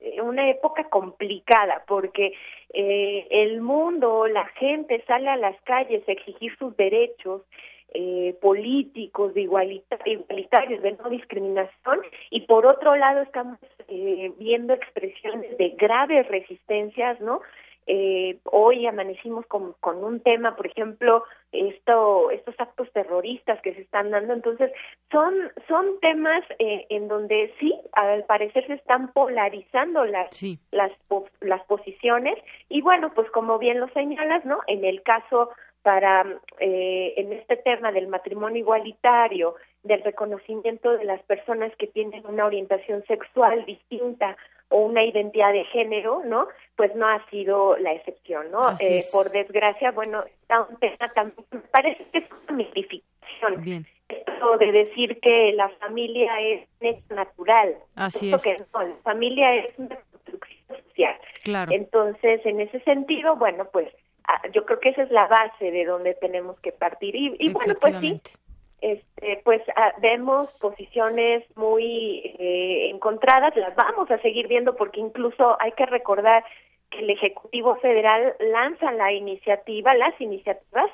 [0.00, 2.34] eh, una época complicada porque
[2.72, 7.42] eh, el mundo, la gente sale a las calles a exigir sus derechos
[7.92, 15.58] eh, políticos, de igualitarios, de no discriminación, y por otro lado estamos eh, viendo expresiones
[15.58, 17.40] de graves resistencias, ¿no?
[17.92, 23.80] Eh, hoy amanecimos con, con, un tema, por ejemplo, esto, estos actos terroristas que se
[23.80, 24.32] están dando.
[24.32, 24.70] Entonces,
[25.10, 25.34] son,
[25.66, 30.30] son temas eh, en donde sí, al parecer se están polarizando las,
[30.70, 30.92] las,
[31.40, 32.38] las posiciones.
[32.68, 34.60] Y bueno, pues como bien lo señalas, ¿no?
[34.68, 35.50] En el caso
[35.82, 36.24] para,
[36.60, 42.46] eh, en este tema del matrimonio igualitario, del reconocimiento de las personas que tienen una
[42.46, 44.36] orientación sexual distinta
[44.70, 46.48] o una identidad de género, ¿no?
[46.76, 48.70] Pues no ha sido la excepción, ¿no?
[48.80, 53.62] Eh, por desgracia, bueno, está un tema también, parece que es una mitificación.
[53.62, 53.86] Bien.
[54.08, 56.32] Esto de decir que la familia
[56.80, 57.76] es natural.
[57.94, 58.42] Así es.
[58.42, 61.16] Que no, la familia es una construcción social.
[61.44, 61.72] Claro.
[61.72, 63.88] Entonces, en ese sentido, bueno, pues
[64.26, 67.14] ah, yo creo que esa es la base de donde tenemos que partir.
[67.14, 68.20] Y, y bueno, pues sí,
[68.80, 75.56] este, pues ah, vemos posiciones muy eh, encontradas, las vamos a seguir viendo porque incluso
[75.60, 76.44] hay que recordar
[76.90, 80.90] que el Ejecutivo Federal lanza la iniciativa, las iniciativas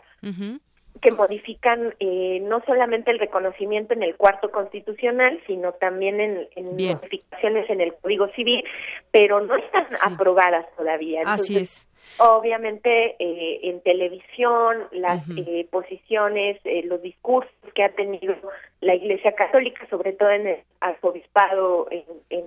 [1.01, 6.77] que modifican eh, no solamente el reconocimiento en el cuarto constitucional, sino también en, en
[6.77, 8.65] modificaciones en el Código Civil,
[9.11, 11.23] pero no están aprobadas todavía.
[11.27, 11.89] Así es.
[12.19, 18.35] Obviamente eh, en televisión, las eh, posiciones, eh, los discursos que ha tenido
[18.81, 22.45] la Iglesia Católica, sobre todo en el arzobispado en, en,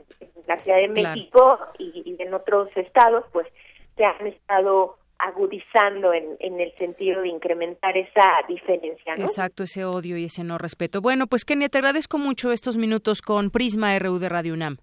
[0.48, 3.48] la Ciudad de México y, en otros estados, pues
[3.96, 9.26] se han estado agudizando en, en, el sentido de incrementar esa diferencia, ¿no?
[9.26, 11.02] Exacto, ese odio y ese no respeto.
[11.02, 14.78] Bueno, pues Kenia, te agradezco mucho estos minutos con Prisma RU de Radio UNAM.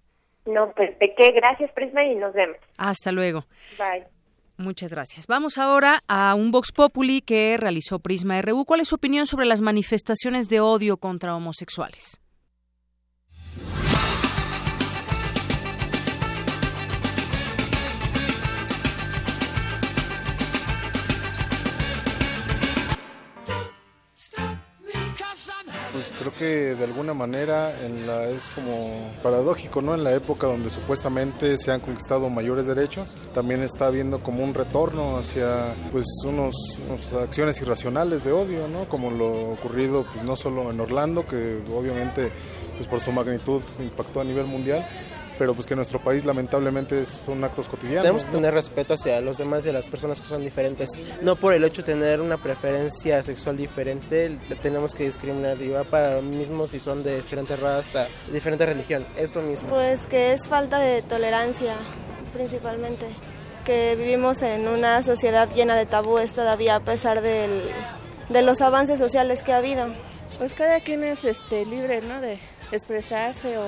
[0.45, 2.57] No, pues de qué, gracias Prisma y nos vemos.
[2.77, 3.41] Hasta luego.
[3.77, 4.05] Bye.
[4.57, 5.27] Muchas gracias.
[5.27, 8.65] Vamos ahora a un Vox Populi que realizó Prisma RU.
[8.65, 12.19] ¿Cuál es su opinión sobre las manifestaciones de odio contra homosexuales?
[25.97, 27.73] Pues creo que de alguna manera
[28.29, 29.95] es como paradójico, ¿no?
[29.95, 34.53] En la época donde supuestamente se han conquistado mayores derechos, también está habiendo como un
[34.53, 36.53] retorno hacia pues unos,
[36.87, 38.87] unas acciones irracionales de odio, ¿no?
[38.87, 42.31] Como lo ocurrido pues no solo en Orlando, que obviamente
[42.75, 44.87] pues por su magnitud impactó a nivel mundial,
[45.37, 48.03] pero pues que en nuestro país lamentablemente son actos cotidianos.
[48.03, 50.89] Tenemos que tener respeto hacia los demás y a las personas que son diferentes.
[51.21, 55.61] No por el hecho de tener una preferencia sexual diferente, tenemos que discriminar.
[55.61, 59.05] Y va para lo mismo si son de diferente raza, diferente religión.
[59.15, 59.69] Es lo mismo.
[59.69, 61.73] Pues que es falta de tolerancia,
[62.33, 63.05] principalmente.
[63.65, 67.63] Que vivimos en una sociedad llena de tabúes todavía a pesar del,
[68.29, 69.87] de los avances sociales que ha habido.
[70.39, 72.21] Pues cada quien es este, libre, ¿no?
[72.21, 72.39] De
[72.71, 73.65] expresarse o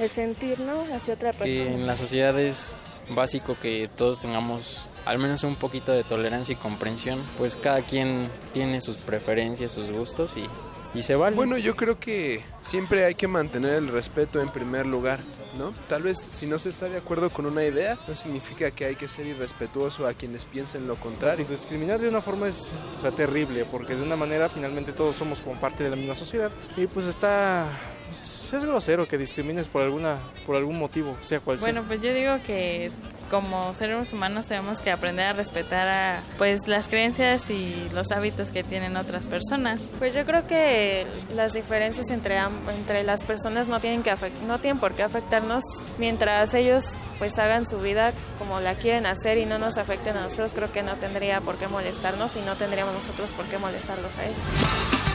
[0.00, 0.82] el sentir, ¿no?
[0.94, 1.46] Hacia otra persona.
[1.46, 2.76] Que en la sociedad es
[3.08, 8.28] básico que todos tengamos al menos un poquito de tolerancia y comprensión, pues cada quien
[8.52, 10.48] tiene sus preferencias, sus gustos y,
[10.96, 11.34] y se vale.
[11.34, 15.18] Bueno, yo creo que siempre hay que mantener el respeto en primer lugar,
[15.58, 15.74] ¿no?
[15.88, 18.96] Tal vez si no se está de acuerdo con una idea, no significa que hay
[18.96, 21.44] que ser irrespetuoso a quienes piensen lo contrario.
[21.44, 25.16] Pues discriminar de una forma es o sea, terrible, porque de una manera finalmente todos
[25.16, 27.66] somos como parte de la misma sociedad y pues está
[28.12, 31.72] pues, es grosero que discrimines por alguna por algún motivo, sea cual sea.
[31.72, 32.90] Bueno, pues yo digo que
[33.30, 38.50] como seres humanos tenemos que aprender a respetar a, pues las creencias y los hábitos
[38.50, 39.80] que tienen otras personas.
[39.98, 42.38] Pues yo creo que las diferencias entre
[42.76, 44.14] entre las personas no tienen que
[44.46, 45.64] no tienen por qué afectarnos
[45.98, 50.22] mientras ellos pues hagan su vida como la quieren hacer y no nos afecten a
[50.22, 54.18] nosotros, creo que no tendría por qué molestarnos y no tendríamos nosotros por qué molestarlos
[54.18, 55.11] a ellos.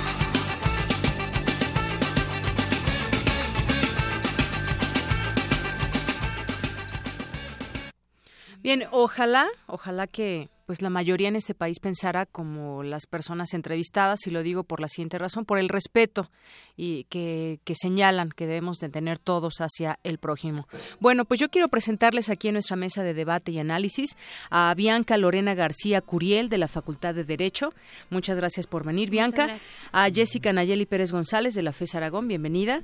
[8.67, 14.27] Bien, ojalá, ojalá que pues la mayoría en este país pensara como las personas entrevistadas,
[14.27, 16.29] y lo digo por la siguiente razón, por el respeto
[16.75, 20.67] y que, que, señalan que debemos de tener todos hacia el prójimo.
[20.99, 24.17] Bueno, pues yo quiero presentarles aquí en nuestra mesa de debate y análisis
[24.51, 27.73] a Bianca Lorena García Curiel de la Facultad de Derecho.
[28.09, 29.57] Muchas gracias por venir, Bianca.
[29.93, 32.81] A Jessica Nayeli Pérez González de la FES Aragón, bienvenida.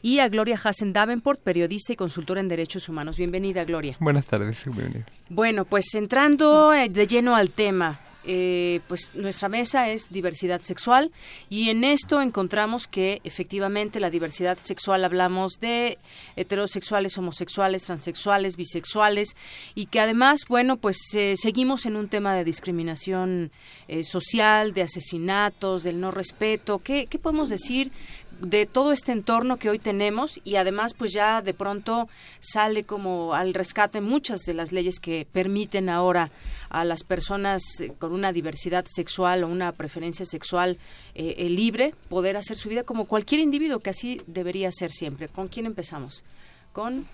[0.00, 3.18] Y a Gloria Hassen Davenport, periodista y consultora en derechos humanos.
[3.18, 3.96] Bienvenida, Gloria.
[4.00, 5.06] Buenas tardes, bienvenida.
[5.28, 7.98] Bueno, pues entrando eh, de lleno al tema.
[8.28, 11.12] Eh, pues nuestra mesa es diversidad sexual
[11.48, 15.96] y en esto encontramos que efectivamente la diversidad sexual hablamos de
[16.34, 19.36] heterosexuales, homosexuales, transexuales, bisexuales
[19.76, 23.52] y que además, bueno, pues eh, seguimos en un tema de discriminación
[23.86, 26.80] eh, social, de asesinatos, del no respeto.
[26.80, 27.92] ¿Qué, ¿Qué podemos decir
[28.40, 32.08] de todo este entorno que hoy tenemos y además pues ya de pronto
[32.40, 36.30] sale como al rescate muchas de las leyes que permiten ahora
[36.68, 40.78] a las personas eh, con una diversidad sexual o una preferencia sexual
[41.14, 45.28] eh, eh, libre poder hacer su vida como cualquier individuo que así debería ser siempre.
[45.28, 46.24] ¿Con quién empezamos?
[46.72, 47.06] ¿Con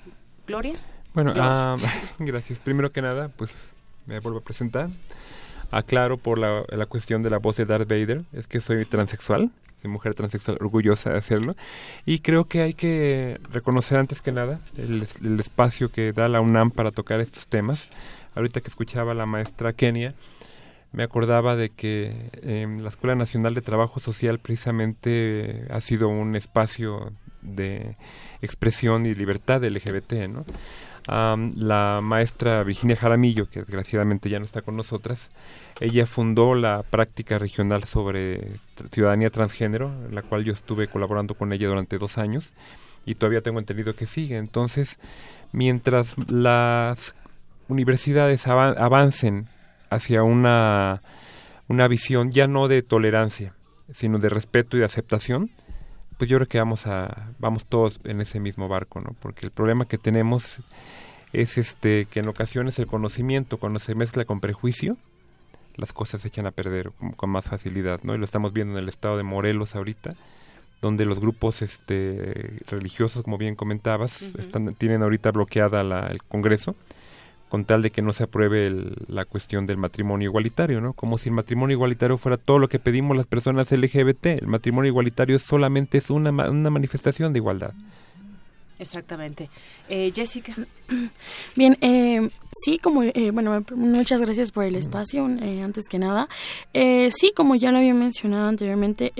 [0.47, 0.75] Gloria?
[1.15, 1.77] Bueno, ah,
[2.19, 2.59] gracias.
[2.59, 3.53] Primero que nada, pues
[4.07, 4.91] me vuelvo a presentar.
[5.71, 9.51] Aclaro por la, la cuestión de la voz de Darth Vader, es que soy transexual
[9.83, 11.57] de mujer transexual orgullosa de hacerlo.
[12.07, 16.71] Y creo que hay que reconocer antes que nada el, espacio que da la UNAM
[16.71, 17.89] para tocar estos temas.
[18.35, 20.15] Ahorita que escuchaba a la maestra Kenia,
[20.93, 22.31] me acordaba de que
[22.81, 27.97] la Escuela Nacional de Trabajo Social precisamente ha sido un espacio de
[28.41, 30.45] expresión y libertad LGBT, ¿no?
[31.07, 35.31] La maestra Virginia Jaramillo, que desgraciadamente ya no está con nosotras,
[35.81, 38.59] ella fundó la práctica regional sobre
[38.91, 42.53] ciudadanía transgénero, en la cual yo estuve colaborando con ella durante dos años
[43.05, 44.37] y todavía tengo entendido que sigue.
[44.37, 44.99] Entonces,
[45.53, 47.15] mientras las
[47.69, 49.47] universidades avancen
[49.91, 51.03] hacia una,
[51.69, 53.55] una visión ya no de tolerancia,
[53.93, 55.51] sino de respeto y de aceptación,
[56.23, 59.17] pues yo creo que vamos a vamos todos en ese mismo barco, ¿no?
[59.19, 60.61] Porque el problema que tenemos
[61.33, 64.97] es este que en ocasiones el conocimiento cuando se mezcla con prejuicio
[65.75, 68.15] las cosas se echan a perder con, más facilidad, ¿no?
[68.15, 70.15] Y lo estamos viendo en el estado de Morelos ahorita,
[70.81, 76.77] donde los grupos este religiosos, como bien comentabas, están tienen ahorita bloqueada la, el Congreso
[77.53, 78.73] con tal de que no se apruebe
[79.09, 80.95] la cuestión del matrimonio igualitario, ¿no?
[80.95, 84.25] Como si el matrimonio igualitario fuera todo lo que pedimos las personas LGBT.
[84.41, 87.75] El matrimonio igualitario solamente es una, una manifestación de igualdad.
[88.79, 89.51] Exactamente.
[89.91, 90.55] Eh, Jessica.
[91.55, 92.31] Bien, eh,
[92.65, 96.29] sí, como, eh, bueno, muchas gracias por el espacio, eh, antes que nada.
[96.73, 99.13] sí, como ya lo había mencionado anteriormente,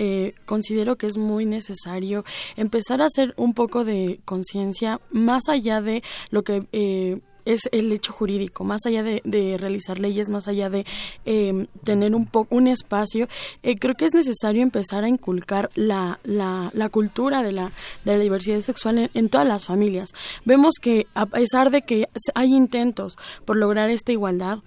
[0.47, 2.25] considero que es muy necesario
[2.57, 8.13] empezar a hacer un poco de conciencia más allá de lo que es el hecho
[8.13, 10.85] jurídico, más allá de, de realizar leyes, más allá de
[11.25, 13.29] em, tener un, poco un espacio,
[13.63, 17.73] eh, creo que es necesario empezar a inculcar la, la, la cultura de la,
[18.05, 20.11] de la diversidad sexual en, todas las familias.
[20.45, 24.59] Vemos que a pesar de que hay intentos por lograr esta igualdad,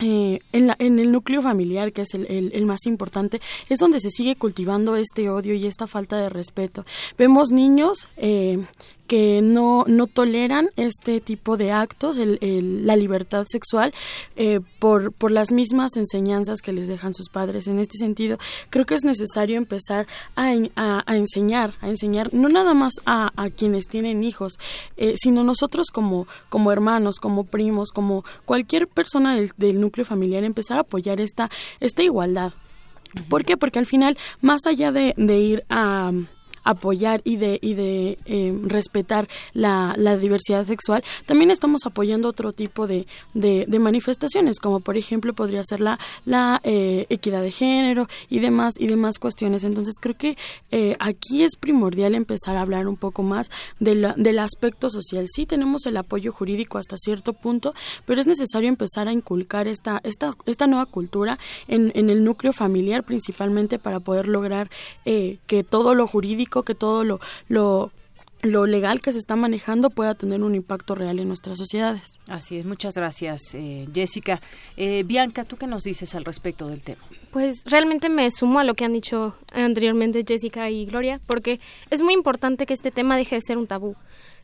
[0.00, 4.00] eh, en, la, en, el núcleo familiar, que es el, el, más importante, es donde
[4.00, 6.84] se sigue cultivando este odio y esta falta de respeto.
[7.16, 8.66] Vemos niños eh,
[9.12, 13.92] que no, no toleran este tipo de actos, el, la libertad sexual,
[14.36, 17.66] eh, por, por las mismas enseñanzas que les dejan sus padres.
[17.66, 18.38] En este sentido,
[18.70, 23.50] creo que es necesario empezar a, a, enseñar, a enseñar no nada más a, a
[23.50, 24.54] quienes tienen hijos,
[24.96, 30.42] eh, sino nosotros como, como hermanos, como primos, como cualquier persona del, del núcleo familiar,
[30.42, 31.50] empezar a apoyar esta,
[31.80, 32.54] esta igualdad.
[33.28, 33.58] ¿Por qué?
[33.58, 36.12] Porque al final, más allá de, de ir a
[36.64, 42.52] apoyar y de, y de eh, respetar la, la, diversidad sexual, también estamos apoyando otro
[42.52, 48.06] tipo de, de, manifestaciones, como por ejemplo podría ser la, la eh, equidad de género
[48.28, 49.64] y demás, y demás cuestiones.
[49.64, 50.36] Entonces creo que
[50.70, 53.50] eh, aquí es primordial empezar a hablar un poco más
[53.80, 55.26] de del aspecto social.
[55.28, 57.74] Sí tenemos el apoyo jurídico hasta cierto punto,
[58.06, 61.38] pero es necesario empezar a inculcar esta, esta, esta nueva cultura
[61.68, 64.70] en, en el núcleo familiar principalmente para poder lograr
[65.04, 67.90] que todo lo jurídico que todo lo, lo
[68.42, 72.18] lo legal que se está manejando pueda tener un impacto real en nuestras sociedades.
[72.28, 74.40] Así es, muchas gracias, eh, Jessica.
[74.76, 77.02] Eh, Bianca, ¿tú qué nos dices al respecto del tema?
[77.30, 82.02] Pues realmente me sumo a lo que han dicho anteriormente Jessica y Gloria, porque es
[82.02, 83.96] muy importante que este tema deje de ser un tabú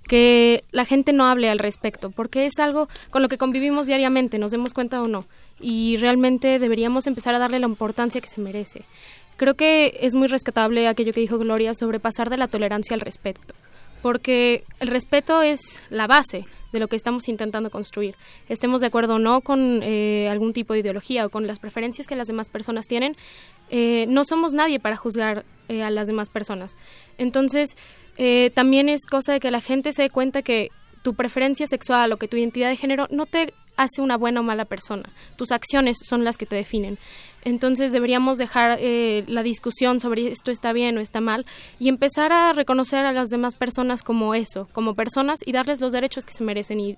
[0.07, 4.39] que la gente no hable al respecto, porque es algo con lo que convivimos diariamente,
[4.39, 5.27] nos demos cuenta o no,
[5.61, 8.85] y realmente deberíamos empezar a darle la importancia que se merece.
[9.39, 13.01] Creo que es muy rescatable aquello que dijo Gloria sobre pasar de la tolerancia al
[13.01, 13.41] respeto,
[14.03, 18.17] porque el respeto es la base de lo que estamos intentando construir.
[18.49, 22.09] Estemos de acuerdo o no con eh, algún tipo de ideología o con las preferencias
[22.09, 23.17] que las demás personas tienen,
[23.71, 26.77] eh, no somos nadie para juzgar eh, a las demás personas.
[27.17, 27.77] Entonces,
[28.17, 30.71] eh, también es cosa de que la gente se dé cuenta que
[31.03, 34.43] tu preferencia sexual o que tu identidad de género no te hace una buena o
[34.43, 35.09] mala persona.
[35.37, 36.99] Tus acciones son las que te definen.
[37.45, 41.47] Entonces deberíamos dejar eh, la discusión sobre esto está bien o está mal
[41.79, 45.93] y empezar a reconocer a las demás personas como eso, como personas y darles los
[45.93, 46.97] derechos que se merecen y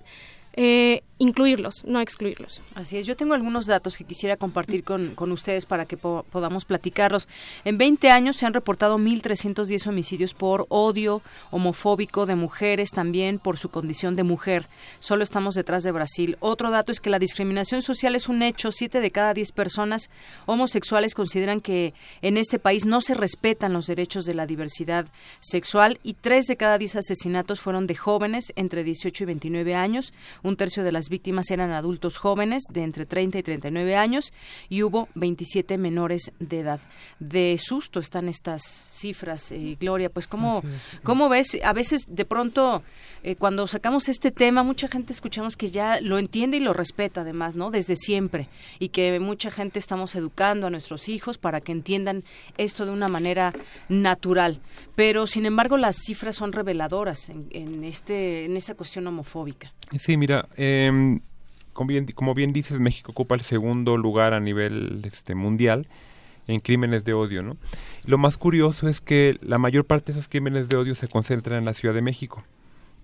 [0.53, 2.61] eh, incluirlos, no excluirlos.
[2.73, 6.65] Así es, yo tengo algunos datos que quisiera compartir con, con ustedes para que podamos
[6.65, 7.27] platicarlos.
[7.63, 13.59] En 20 años se han reportado 1.310 homicidios por odio homofóbico de mujeres, también por
[13.59, 14.67] su condición de mujer.
[14.99, 16.37] Solo estamos detrás de Brasil.
[16.39, 18.71] Otro dato es que la discriminación social es un hecho.
[18.71, 20.09] Siete de cada diez personas
[20.47, 21.93] homosexuales consideran que
[22.23, 25.05] en este país no se respetan los derechos de la diversidad
[25.39, 30.13] sexual y tres de cada diez asesinatos fueron de jóvenes entre 18 y 29 años.
[30.41, 34.33] Un tercio de las víctimas eran adultos jóvenes de entre 30 y 39 años
[34.69, 36.79] y hubo 27 menores de edad.
[37.19, 40.09] De susto están estas cifras, eh, Gloria.
[40.09, 40.63] Pues, ¿cómo,
[41.03, 41.57] ¿cómo ves?
[41.63, 42.81] A veces, de pronto,
[43.23, 47.21] eh, cuando sacamos este tema, mucha gente escuchamos que ya lo entiende y lo respeta,
[47.21, 47.69] además, ¿no?
[47.69, 48.49] Desde siempre.
[48.79, 52.23] Y que mucha gente estamos educando a nuestros hijos para que entiendan
[52.57, 53.53] esto de una manera
[53.89, 54.61] natural.
[54.95, 59.73] Pero, sin embargo, las cifras son reveladoras en, en este, en esta cuestión homofóbica.
[59.97, 61.19] Sí, mira, eh,
[61.73, 65.87] como, bien, como bien dices, México ocupa el segundo lugar a nivel este, mundial
[66.47, 67.57] en crímenes de odio, ¿no?
[68.05, 71.59] Lo más curioso es que la mayor parte de esos crímenes de odio se concentran
[71.59, 72.43] en la Ciudad de México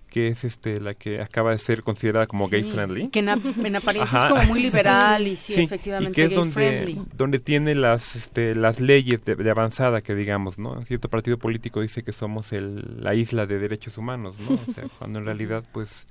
[0.08, 3.08] que es este la que acaba de ser considerada como gay friendly.
[3.08, 3.28] Que en,
[3.76, 8.16] apariencia es como muy liberal y sí, efectivamente y que es donde, donde tiene las
[8.16, 10.82] este, las leyes de, avanzada que digamos, ¿no?
[10.84, 14.54] Cierto partido político dice que somos el, la isla de derechos humanos, ¿no?
[14.54, 16.06] O sea, cuando en realidad pues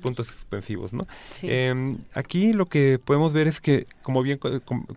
[0.00, 1.06] puntos suspensivos, ¿no?
[1.42, 4.38] Em, aquí lo que podemos ver es que, como bien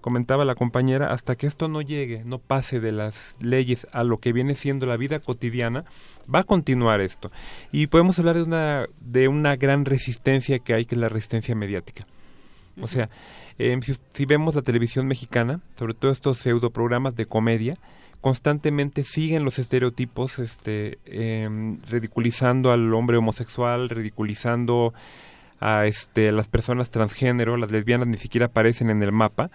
[0.01, 4.19] comentaba la compañera, hasta que esto no llegue, no pase de las leyes a lo
[4.19, 5.85] que viene siendo la vida cotidiana,
[6.33, 7.31] va a continuar esto.
[7.71, 11.55] Y podemos hablar de una, de una gran resistencia que hay, que es la resistencia
[11.55, 12.03] mediática.
[12.79, 13.09] O sea,
[13.57, 17.77] em, si, si, vemos la televisión mexicana, sobre todo estos pseudo programas de comedia,
[18.21, 24.93] constantemente siguen los estereotipos, este, em, ridiculizando al hombre homosexual, ridiculizando
[25.59, 29.49] a este, las personas transgénero, las lesbianas ni siquiera aparecen en el mapa.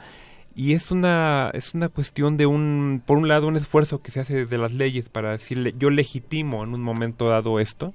[0.54, 4.20] Y es una, es una cuestión de un, por un lado, un esfuerzo que se
[4.20, 7.94] hace desde las leyes para decirle, yo legitimo en un momento dado esto,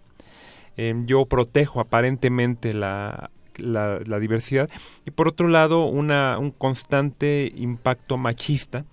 [0.78, 4.70] em, yo protejo aparentemente la, la, la, diversidad,
[5.06, 8.86] y por otro lado, una, un constante impacto machista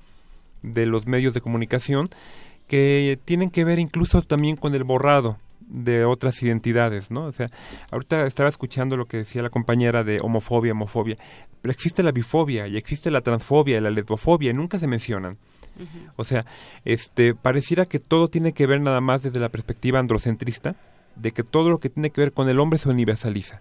[0.63, 2.09] de los medios de comunicación
[2.67, 7.25] que tienen que ver incluso también con el borrado de otras identidades, ¿no?
[7.25, 7.49] O sea,
[7.91, 11.17] ahorita estaba escuchando lo que decía la compañera de homofobia, homofobia,
[11.61, 15.37] pero existe la bifobia y existe la transfobia y la lesbofobia, y nunca se mencionan.
[16.17, 16.45] O sea,
[16.85, 20.75] este pareciera que todo tiene que ver nada más desde la perspectiva androcentrista,
[21.15, 23.61] de que todo lo que tiene que ver con el hombre se universaliza.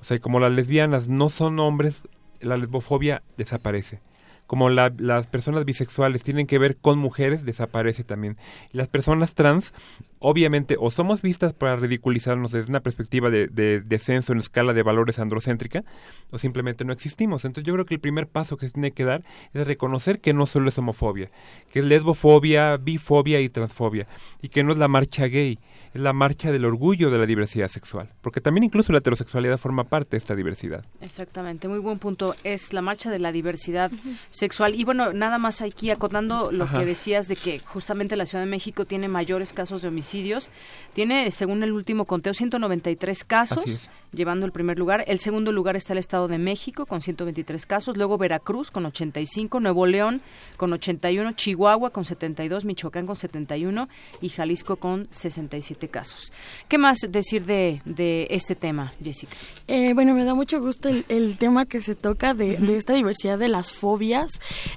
[0.00, 2.06] O sea, como las lesbianas no son hombres,
[2.40, 4.00] la lesbofobia desaparece
[4.46, 8.36] como las personas bisexuales tienen que ver con mujeres, desaparece también.
[8.72, 9.72] Las personas trans,
[10.18, 13.48] obviamente, o somos vistas para ridiculizarnos desde una perspectiva de,
[13.84, 15.84] descenso en escala de valores androcéntrica,
[16.30, 17.44] o simplemente no existimos.
[17.44, 19.22] Entonces yo creo que el primer paso que se tiene que dar
[19.54, 21.30] es reconocer que no solo es homofobia,
[21.72, 24.06] que es lesbofobia, bifobia y transfobia,
[24.42, 25.58] y que no es la marcha gay
[25.94, 29.84] es la marcha del orgullo de la diversidad sexual, porque también incluso la heterosexualidad forma
[29.84, 30.84] parte de esta diversidad.
[31.00, 32.34] Exactamente, muy buen punto.
[32.42, 33.92] Es la marcha de la diversidad
[34.28, 34.74] sexual.
[34.74, 38.50] Y bueno, nada más aquí acotando lo que decías de que justamente la Ciudad de
[38.50, 40.50] México tiene mayores casos de homicidios.
[40.94, 45.04] Tiene, según el último conteo, 193 casos llevando el primer lugar.
[45.06, 49.60] El segundo lugar está el Estado de México con 123 casos, luego Veracruz con 85,
[49.60, 50.20] Nuevo León
[50.56, 53.88] con 81, Chihuahua con 72, Michoacán con 71
[54.20, 56.32] y Jalisco con 67 casos.
[56.68, 59.36] ¿Qué más decir de, de este tema, Jessica?
[59.66, 63.48] Eh, bueno, me da mucho gusto el, tema que se toca de, esta diversidad de
[63.48, 64.28] las fobias.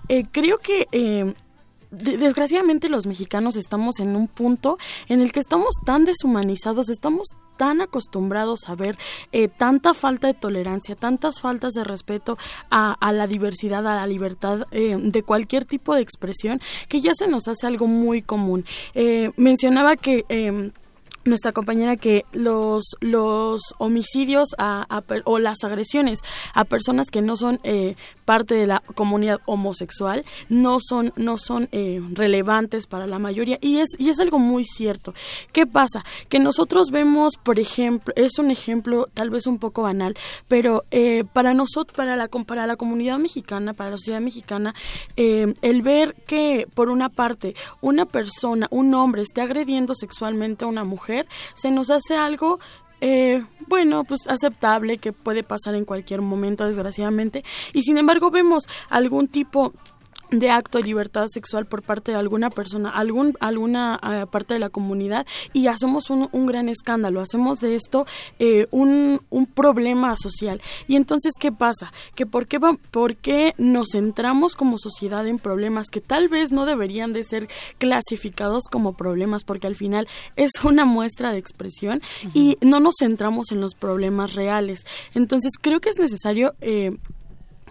[0.10, 0.86] Eh, creo que...
[0.92, 1.34] Eh,
[1.92, 4.78] desgraciadamente los mexicanos estamos en un punto
[5.08, 7.28] en el que estamos tan deshumanizados, estamos
[7.58, 8.98] tan acostumbrados a ver
[9.32, 12.38] eh, tanta falta de tolerancia, tantas faltas de respeto
[12.70, 17.28] a, la diversidad, a la libertad eh, de cualquier tipo de expresión, que ya se
[17.28, 18.66] nos hace algo muy común.
[18.94, 20.72] Eh, mencionaba que em,
[21.28, 24.50] nuestra compañera que los los homicidios
[25.26, 26.20] o las agresiones
[26.54, 27.96] a personas que no son eh,
[28.28, 33.58] parte de la comunidad homosexual no son no son eh, relevantes para la mayoría.
[33.62, 35.14] Y es y es algo muy cierto.
[35.54, 40.14] Qué pasa que nosotros vemos por ejemplo es un ejemplo tal vez un poco banal
[40.50, 44.76] pero eh, para nosotros para la para la comunidad mexicana para la sociedad mexicana
[45.16, 50.84] el ver que por una parte una persona un hombre esté agrediendo sexualmente a una
[50.84, 52.60] mujer se nos hace algo
[53.02, 57.43] eh, bueno, pues aceptable que puede pasar en cualquier momento, desgraciadamente.
[57.74, 59.74] Y sin embargo vemos algún tipo
[60.32, 64.60] de acto de libertad sexual por parte de alguna persona, algún, alguna eh, parte de
[64.60, 68.06] la comunidad y hacemos un, un gran escándalo, hacemos de esto
[68.40, 70.62] eh, un, un, problema social.
[70.88, 71.92] Y entonces, ¿qué pasa?
[72.16, 72.60] Que por qué,
[72.92, 77.48] por qué nos centramos como sociedad en problemas que tal vez no deberían de ser
[77.78, 82.02] clasificados como problemas, porque al final es una muestra de expresión
[82.34, 84.82] y no nos centramos en los problemas reales.
[85.14, 86.98] Entonces, creo que es necesario eh,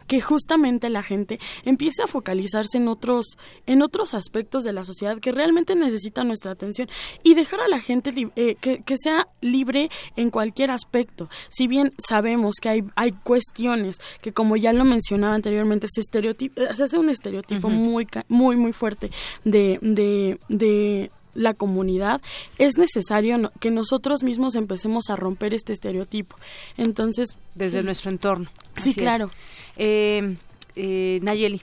[0.06, 5.18] que justamente la gente empiece a focalizarse en otros en otros aspectos de la sociedad
[5.18, 6.88] que realmente necesitan nuestra atención
[7.22, 11.28] y dejar a la gente eh, que, que, sea libre en cualquier aspecto.
[11.48, 16.62] Si bien sabemos que hay hay cuestiones que como ya lo mencionaba anteriormente se estereotipo
[16.74, 19.10] se hace un estereotipo muy muy muy fuerte
[19.44, 22.20] de, de, de la comunidad,
[22.58, 26.36] es necesario que nosotros mismos empecemos a romper este estereotipo.
[26.76, 28.50] Entonces, desde nuestro entorno.
[28.76, 29.30] Sí, claro.
[29.76, 30.36] Eh,
[30.74, 31.62] eh, Nayeli,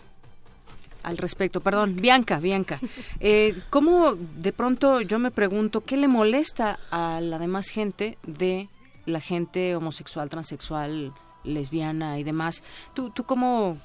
[1.03, 2.79] al respecto, perdón, Bianca, Bianca.
[3.19, 8.67] Eh, ¿Cómo de pronto yo me pregunto qué le molesta a la demás gente de
[9.05, 11.13] la gente homosexual, transexual,
[11.43, 12.63] lesbiana y demás?
[12.93, 13.77] ¿Tú, tú cómo,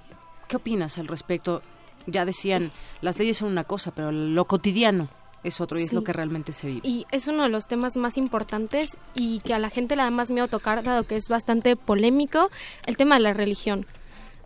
[0.48, 1.62] qué opinas al respecto?
[2.06, 5.08] Ya decían, las leyes son una cosa, pero lo cotidiano
[5.44, 6.80] es otro y es lo que realmente se vive.
[6.82, 10.10] Y es uno de los temas más importantes y que a la gente le da
[10.10, 12.50] más miedo tocar, dado que es bastante polémico,
[12.86, 13.86] el tema de la religión.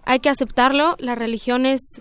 [0.05, 2.01] Hay que aceptarlo, la religión es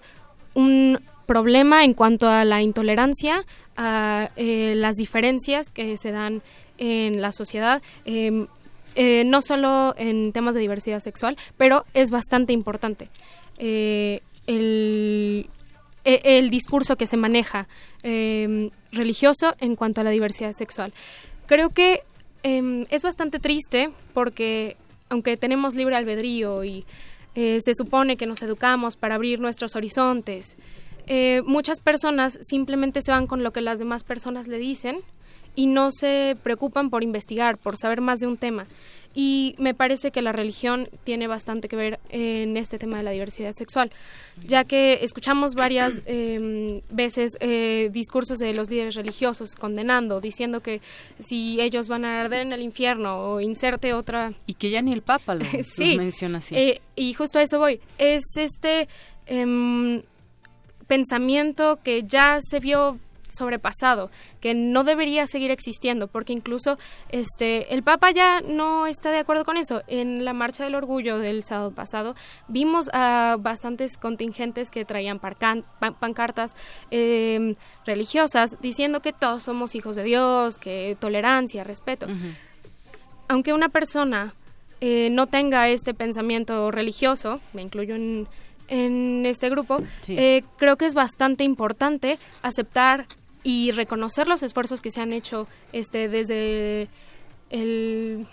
[0.54, 3.46] un problema en cuanto a la intolerancia,
[3.78, 6.42] a eh, las diferencias que se dan
[6.78, 7.82] en la sociedad.
[8.06, 8.48] Em,
[8.96, 13.08] eh, no solo en temas de diversidad sexual, pero es bastante importante.
[16.04, 17.68] Eh, el, discurso que se maneja
[18.02, 20.94] em, religioso en cuanto a la diversidad sexual.
[21.46, 22.02] Creo que
[22.42, 24.78] em, es bastante triste porque
[25.10, 26.86] aunque tenemos libre albedrío y
[27.36, 30.58] eh, se supone que nos educamos para abrir nuestros horizontes,
[31.06, 35.02] eh, muchas personas simplemente se van con lo que las demás personas le dicen
[35.56, 38.66] y no se preocupan por investigar, por saber más de un tema
[39.14, 43.12] y me parece que la religión tiene bastante que ver en este tema de la
[43.12, 43.92] diversidad sexual,
[44.46, 50.82] ya que escuchamos varias em, veces eh, discursos de los líderes religiosos condenando, diciendo que
[51.20, 54.34] si ellos van a arder en el infierno o inserte otra...
[54.48, 55.46] Y que ya ni el Papa lo,
[55.98, 56.56] menciona así.
[56.56, 57.82] Eh, y justo a eso voy.
[57.98, 58.88] Es este
[59.26, 60.04] em,
[60.88, 63.00] pensamiento que ya se vio
[63.32, 64.10] sobrepasado,
[64.40, 66.78] que no debería seguir existiendo, porque incluso
[67.10, 69.84] este el Papa ya no está de acuerdo con eso.
[69.88, 72.16] En la marcha del orgullo del sábado pasado
[72.48, 76.56] vimos a bastantes contingentes que traían pancartas
[76.90, 77.56] em,
[77.86, 82.08] religiosas diciendo que todos somos hijos de Dios, que tolerancia, respeto.
[83.28, 84.34] Aunque una persona
[84.82, 88.28] eh, no tenga este pensamiento religioso, me incluyo en,
[88.68, 89.78] en este grupo,
[90.08, 93.06] eh, creo que es bastante importante aceptar
[93.44, 96.90] y reconocer los esfuerzos que se han hecho este desde
[97.50, 98.28] el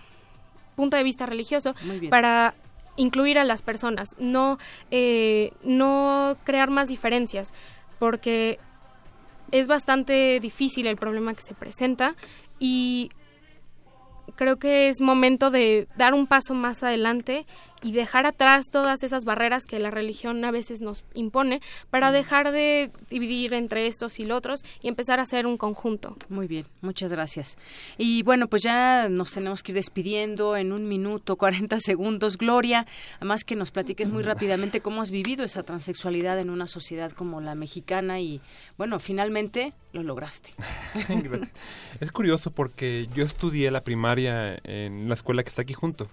[0.76, 1.74] punto de vista religioso
[2.10, 2.54] para
[2.96, 4.58] incluir a las personas, no,
[4.90, 7.54] eh, no crear más diferencias,
[7.98, 8.58] porque
[9.50, 12.14] es bastante difícil el problema que se presenta
[12.58, 13.10] y
[14.34, 17.46] creo que es momento de dar un paso más adelante
[17.82, 21.60] y dejar atrás todas esas barreras que la religión a veces nos impone
[21.90, 26.16] para dejar de dividir entre estos y los otros y empezar a hacer un conjunto.
[26.28, 27.58] Muy bien, muchas gracias.
[27.98, 32.38] Y bueno, pues ya nos tenemos que ir despidiendo en un minuto, 40 segundos.
[32.38, 37.12] Gloria, además que nos platiques muy rápidamente cómo has vivido esa transexualidad en una sociedad
[37.12, 38.40] como la mexicana y
[38.76, 40.54] bueno, finalmente lo lograste.
[42.00, 46.08] es curioso porque yo estudié la primaria en la escuela que está aquí junto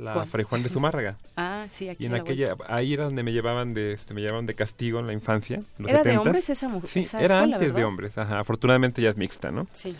[0.00, 1.16] la Fray Juan de Zumárraga.
[1.36, 4.44] Ah, sí, aquí y en aquella, ahí era donde me llevaban de, este, me llevaban
[4.46, 5.62] de castigo en la infancia.
[5.78, 6.18] los ¿Era de 70s.
[6.18, 6.90] hombres esa mujer?
[6.90, 8.40] Sí, esa era escuela, antes de hombres, ajá.
[8.40, 9.66] Afortunadamente ya es mixta, ¿no?
[9.72, 9.94] Sí.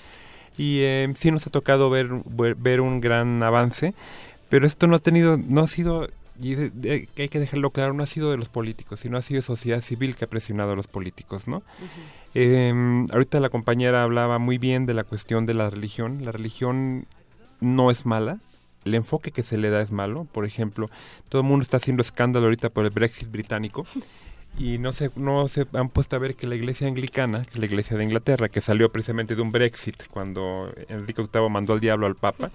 [0.59, 3.95] Y eh, sí nos ha tocado ver, ver, ver un gran avance,
[4.51, 6.09] pero esto no ha tenido, no ha sido,
[6.41, 9.23] y de- de- hay que dejarlo claro, no ha sido de los políticos, sino ha
[9.23, 11.63] sido sociedad civil que ha presionado a los políticos, ¿no?
[12.35, 12.73] Eh,
[13.13, 16.21] ahorita la compañera hablaba muy bien de la cuestión de la religión.
[16.23, 17.07] La religión
[17.61, 18.39] no es mala.
[18.85, 20.27] El enfoque que se le da es malo.
[20.33, 20.89] Por ejemplo,
[21.29, 23.87] todo el mundo está haciendo escándalo ahorita por el Brexit británico.
[24.59, 27.59] Y no se, no se han puesto a ver que la iglesia anglicana, que es
[27.59, 31.81] la iglesia de Inglaterra, que salió precisamente de un Brexit cuando Enrique VIII mandó al
[31.81, 32.51] diablo al Papa,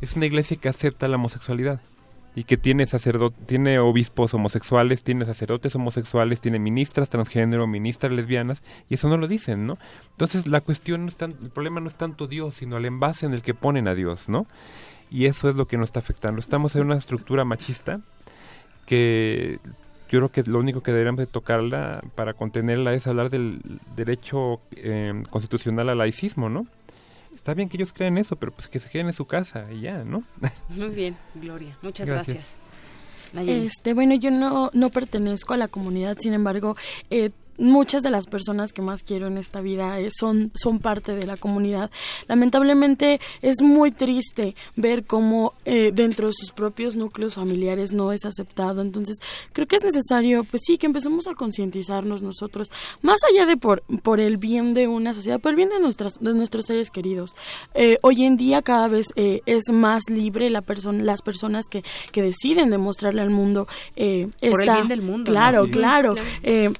[0.00, 1.80] es una iglesia que acepta la homosexualidad
[2.36, 2.86] y que tiene
[3.46, 9.28] tiene obispos homosexuales, tiene sacerdotes homosexuales, tiene ministras transgénero, ministras lesbianas, y eso no lo
[9.28, 9.78] dicen, ¿no?
[10.12, 13.26] Entonces la cuestión no es tan, el problema no es tanto Dios, sino el envase
[13.26, 14.46] en el que ponen a Dios, ¿no?
[15.14, 16.40] Y eso es lo que nos está afectando.
[16.40, 18.00] Estamos en una estructura machista
[18.84, 19.60] que
[20.10, 23.60] yo creo que lo único que deberíamos de tocarla para contenerla es hablar del
[23.94, 26.66] derecho eh, constitucional al laicismo, ¿no?
[27.32, 29.82] Está bien que ellos crean eso, pero pues que se queden en su casa y
[29.82, 30.24] ya, ¿no?
[30.70, 31.78] Muy bien, Gloria.
[31.82, 32.56] Muchas Gracias.
[33.34, 36.76] Este, bueno, yo no, no pertenezco a la comunidad, sin embargo,
[37.10, 41.14] eh, muchas de las personas que más quiero en esta vida eh, son, son parte
[41.14, 41.90] de la comunidad.
[42.28, 48.24] Lamentablemente es muy triste ver cómo eh, dentro de sus propios núcleos familiares no es
[48.24, 48.82] aceptado.
[48.82, 49.16] Entonces,
[49.52, 52.70] creo que es necesario, pues sí, que empecemos a concientizarnos nosotros,
[53.02, 56.14] más allá de por, por el bien de una sociedad, por el bien de, nuestras,
[56.20, 57.36] de nuestros seres queridos.
[57.74, 61.82] Eh, hoy en día cada vez eh, es más libre la persona, las personas que,
[62.12, 65.38] que deciden demostrarle al mundo eh, Por el bien del mundo, ¿no?
[65.38, 65.70] Claro, Sí.
[65.70, 66.14] claro.
[66.14, 66.72] Claro.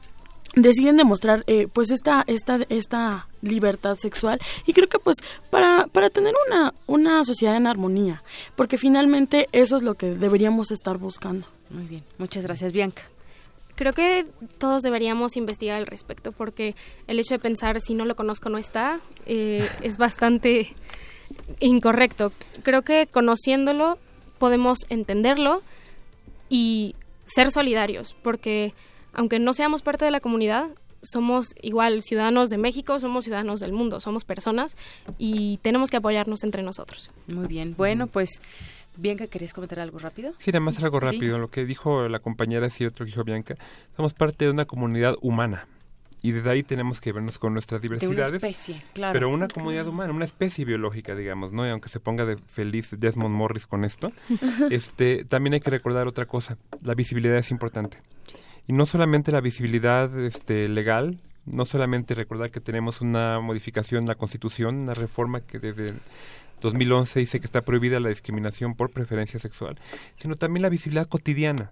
[0.57, 5.17] Deciden demostrar eh, pues esta esta esta libertad sexual y creo que pues
[5.51, 8.23] para para tener una una sociedad en armonía
[8.55, 13.03] porque finalmente eso es lo que deberíamos estar buscando Muy bien, muchas gracias, Bianca.
[13.75, 14.27] Creo que
[14.59, 16.77] todos deberíamos investigar al respecto porque
[17.09, 20.73] el hecho de pensar si no lo conozco no está eh, es bastante
[21.59, 22.33] incorrecto.
[22.63, 23.99] Creo que conociéndolo
[24.39, 25.63] podemos entenderlo
[26.49, 26.95] y
[27.25, 28.75] ser solidarios porque
[29.15, 30.71] aunque no seamos parte de la comunidad
[31.03, 34.75] somos igual ciudadanos de México, somos ciudadanos del mundo, somos personas
[35.19, 37.11] y tenemos que apoyarnos entre nosotros.
[37.27, 37.75] Muy bien.
[37.77, 38.41] Bueno, pues,
[38.97, 40.33] Bianca, ¿querías comentar algo rápido?
[40.39, 41.07] Sí, nada más algo Sí.
[41.07, 41.39] rápido.
[41.39, 43.55] Lo que dijo la compañera es cierto, que dijo Bianca.
[43.97, 45.67] Somos parte de una comunidad humana.
[46.23, 48.33] Y desde ahí tenemos que vernos con nuestras De una diversidades.
[48.43, 49.13] especie, claro.
[49.13, 49.93] Pero una Sí, comunidad claro.
[49.95, 51.67] humana, una especie biológica, digamos, ¿no?
[51.67, 54.11] Y aunque se ponga de feliz Desmond Morris con esto,
[54.71, 56.57] este, también hay que recordar otra cosa.
[56.83, 57.99] La visibilidad es importante.
[58.67, 64.09] Y no solamente la visibilidad este, legal, no solamente recordar que tenemos una modificación en
[64.09, 65.93] la Constitución, una reforma que desde
[66.63, 69.79] 2011 dice que está prohibida la discriminación por preferencia sexual,
[70.17, 71.71] sino también la visibilidad cotidiana.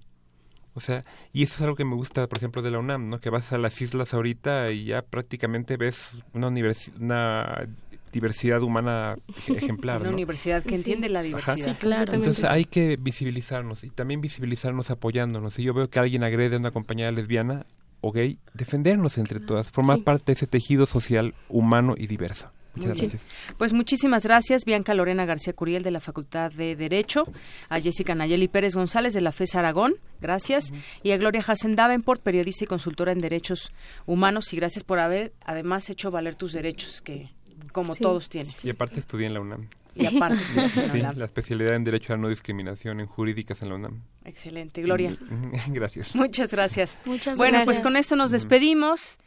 [0.75, 3.21] O sea, y eso es algo que me gusta, por ejemplo, de la UNAM, ¿no?
[3.21, 7.69] Que vas a las islas ahorita y ya prácticamente ves una, una
[8.13, 9.17] diversidad humana
[9.49, 10.17] ej- ejemplar, Una ¿no?
[10.17, 10.75] universidad que Sí.
[10.77, 11.27] entiende la Ajá.
[11.27, 11.57] diversidad.
[11.65, 12.13] Sí, claro.
[12.13, 15.55] Entonces hay que visibilizarnos y también visibilizarnos apoyándonos.
[15.55, 17.67] Si yo veo que alguien agrede a una compañera lesbiana
[18.01, 20.03] o gay, defendernos entre todas, formar Sí.
[20.03, 22.51] parte de ese tejido social humano y diverso.
[22.75, 23.23] Muchas gracias.
[23.59, 27.27] Pues muchísimas gracias, Bianca Lorena García Curiel de la Facultad de Derecho,
[27.69, 32.23] a Jessica Nayeli Pérez González de la FES Aragón, gracias, y a Gloria Hassen Davenport,
[32.23, 33.71] periodista y consultora en derechos
[34.07, 37.29] humanos, y gracias por haber además hecho valer tus derechos, que
[37.73, 38.03] como Sí.
[38.03, 38.53] todos tienen.
[38.63, 39.69] Y aparte estudié en la UNAM.
[39.95, 41.19] Y aparte la Sí, UNAM.
[41.19, 44.03] la especialidad en Derecho a la No Discriminación en Jurídicas en la UNAM.
[44.25, 45.15] Excelente, Gloria.
[45.69, 46.15] Gracias.
[46.15, 46.99] Muchas gracias.
[47.05, 47.83] Muchas bueno, pues gracias.
[47.85, 49.19] con esto nos despedimos.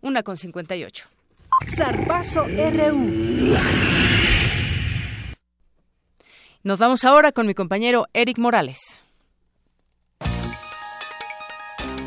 [0.00, 1.06] Una con 58.
[1.68, 3.54] Zarpazo RU.
[6.62, 8.78] Nos vamos ahora con mi compañero Eric Morales.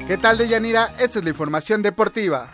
[0.08, 0.94] ¿Qué tal, Deyanira?
[1.00, 2.50] Esta es la información deportiva.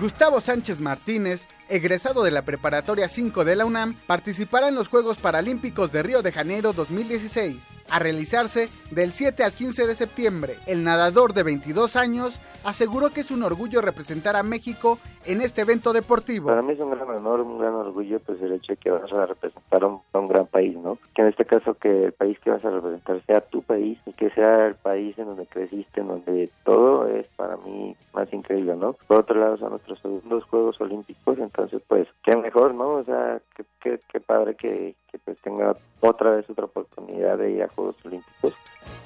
[0.00, 5.18] Gustavo Sánchez Martínez, egresado de la Preparatoria 5 de la UNAM, participará en los Juegos
[5.18, 7.56] Paralímpicos de Río de Janeiro 2016,
[7.90, 10.56] a realizarse del 7 al 15 de septiembre.
[10.66, 15.62] El nadador de 22 años aseguró que es un orgullo representar a México en este
[15.62, 16.48] evento deportivo.
[16.48, 19.12] Para mí es un gran honor, un gran orgullo, pues el hecho de que vas
[19.12, 20.98] a representar a un, gran país, ¿no?
[21.14, 24.12] Que en este caso que el país que vas a representar sea tu país y
[24.12, 28.76] que sea el país en donde creciste, en donde todo es para mí más increíble,
[28.76, 28.94] ¿no?
[29.06, 32.88] Por otro lado son nuestros segundos Juegos Olímpicos, entonces pues qué mejor, ¿no?
[32.94, 37.50] O sea, qué, qué, qué padre que, que pues tenga otra vez otra oportunidad de
[37.50, 38.54] ir a Juegos Olímpicos.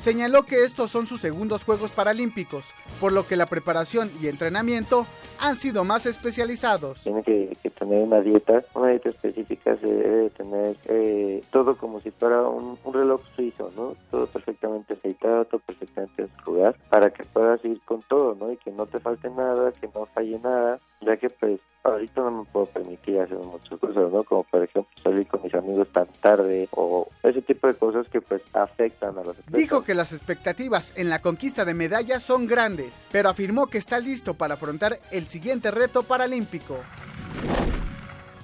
[0.03, 2.65] Señaló que estos son sus segundos Juegos Paralímpicos,
[3.01, 5.07] por lo que la preparación y entrenamiento
[5.39, 7.01] han sido más especializados.
[7.03, 12.11] Tiene que, tener una dieta, una dieta específica, se debe tener eh, todo como si
[12.13, 13.95] fuera un, reloj suizo, ¿no?
[14.11, 18.53] Todo perfectamente aceitado, todo perfectamente en su lugar, para que puedas ir con todo, ¿no?
[18.53, 22.31] Y que no te falte nada, que no falle nada, ya que pues ahorita no
[22.31, 24.23] me puedo permitir hacer muchas cosas, ¿no?
[24.23, 28.21] Como por ejemplo salir con mis amigos tan tarde o ese tipo de cosas que
[28.21, 29.53] pues afectan a los atletas.
[29.63, 34.01] Dijo que las expectativas en la conquista de medallas son grandes, pero afirmó que está
[34.01, 36.81] listo para afrontar el siguiente reto paralímpico.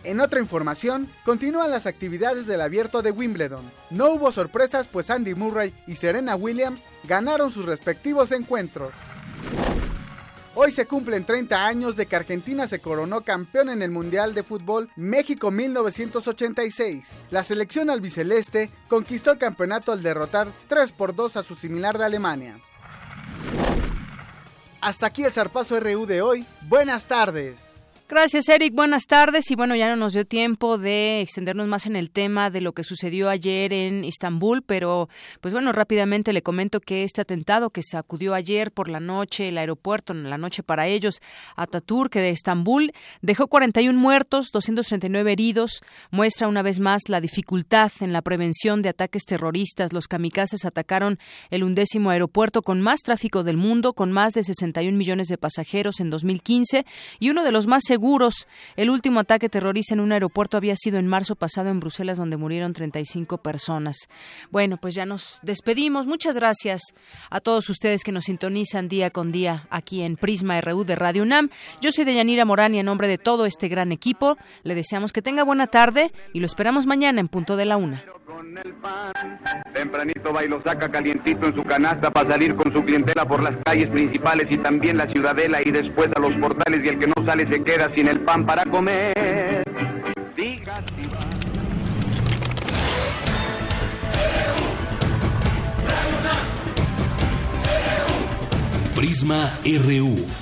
[0.05, 3.69] En otra información, continúan las actividades del abierto de Wimbledon.
[3.91, 8.93] No hubo sorpresas pues Andy Murray y Serena Williams ganaron sus respectivos encuentros.
[10.61, 14.43] Hoy se cumplen 30 años de que Argentina se coronó campeón en el Mundial de
[14.43, 17.11] Fútbol México 1986.
[17.31, 22.07] La selección albiceleste conquistó el campeonato al derrotar 3 por 2 a su similar de
[22.07, 22.59] Alemania.
[24.81, 26.45] Hasta aquí el zarpazo RU de hoy.
[26.63, 27.68] Buenas tardes.
[28.11, 28.75] Gracias, Eric.
[28.75, 29.51] Buenas tardes.
[29.51, 32.73] Y bueno, ya no nos dio tiempo de extendernos más en el tema de lo
[32.73, 35.11] que sucedió ayer en Estambul, pero
[35.43, 39.59] pues bueno, rápidamente le comento que este atentado que sacudió ayer por la noche el
[39.59, 41.21] aeropuerto, en la noche para ellos,
[41.55, 48.15] Ataturk de Estambul, dejó 41 muertos, 239 heridos, muestra una vez más la dificultad en
[48.15, 49.93] la prevención de ataques terroristas.
[49.93, 51.19] Los kamikazes atacaron
[51.51, 56.01] el undécimo aeropuerto con más tráfico del mundo, con más de 61 millones de pasajeros
[56.01, 56.87] en 2015
[57.19, 57.83] y uno de los más.
[58.77, 62.37] El último ataque terrorista en un aeropuerto había sido en marzo pasado en Bruselas, donde
[62.37, 63.97] murieron 35 personas.
[64.51, 66.07] Bueno, pues ya nos despedimos.
[66.07, 66.83] Muchas gracias
[67.31, 71.23] a todos ustedes que nos sintonizan día con día aquí en Prisma RU de Radio
[71.23, 71.51] UNAM.
[71.81, 75.23] Yo soy Deyanira Morán y en nombre de todo este gran equipo le deseamos que
[75.23, 78.05] tenga buena tarde y lo esperamos mañana en punto de la una.
[79.73, 83.43] Tempranito va y lo saca calientito en su canasta para salir con su clientela por
[83.43, 87.07] las calles principales y también la ciudadela y después a los portales y el que
[87.07, 89.63] no sale se queda sin el pan para comer.
[90.37, 90.83] Diga
[98.95, 100.27] Prisma RU,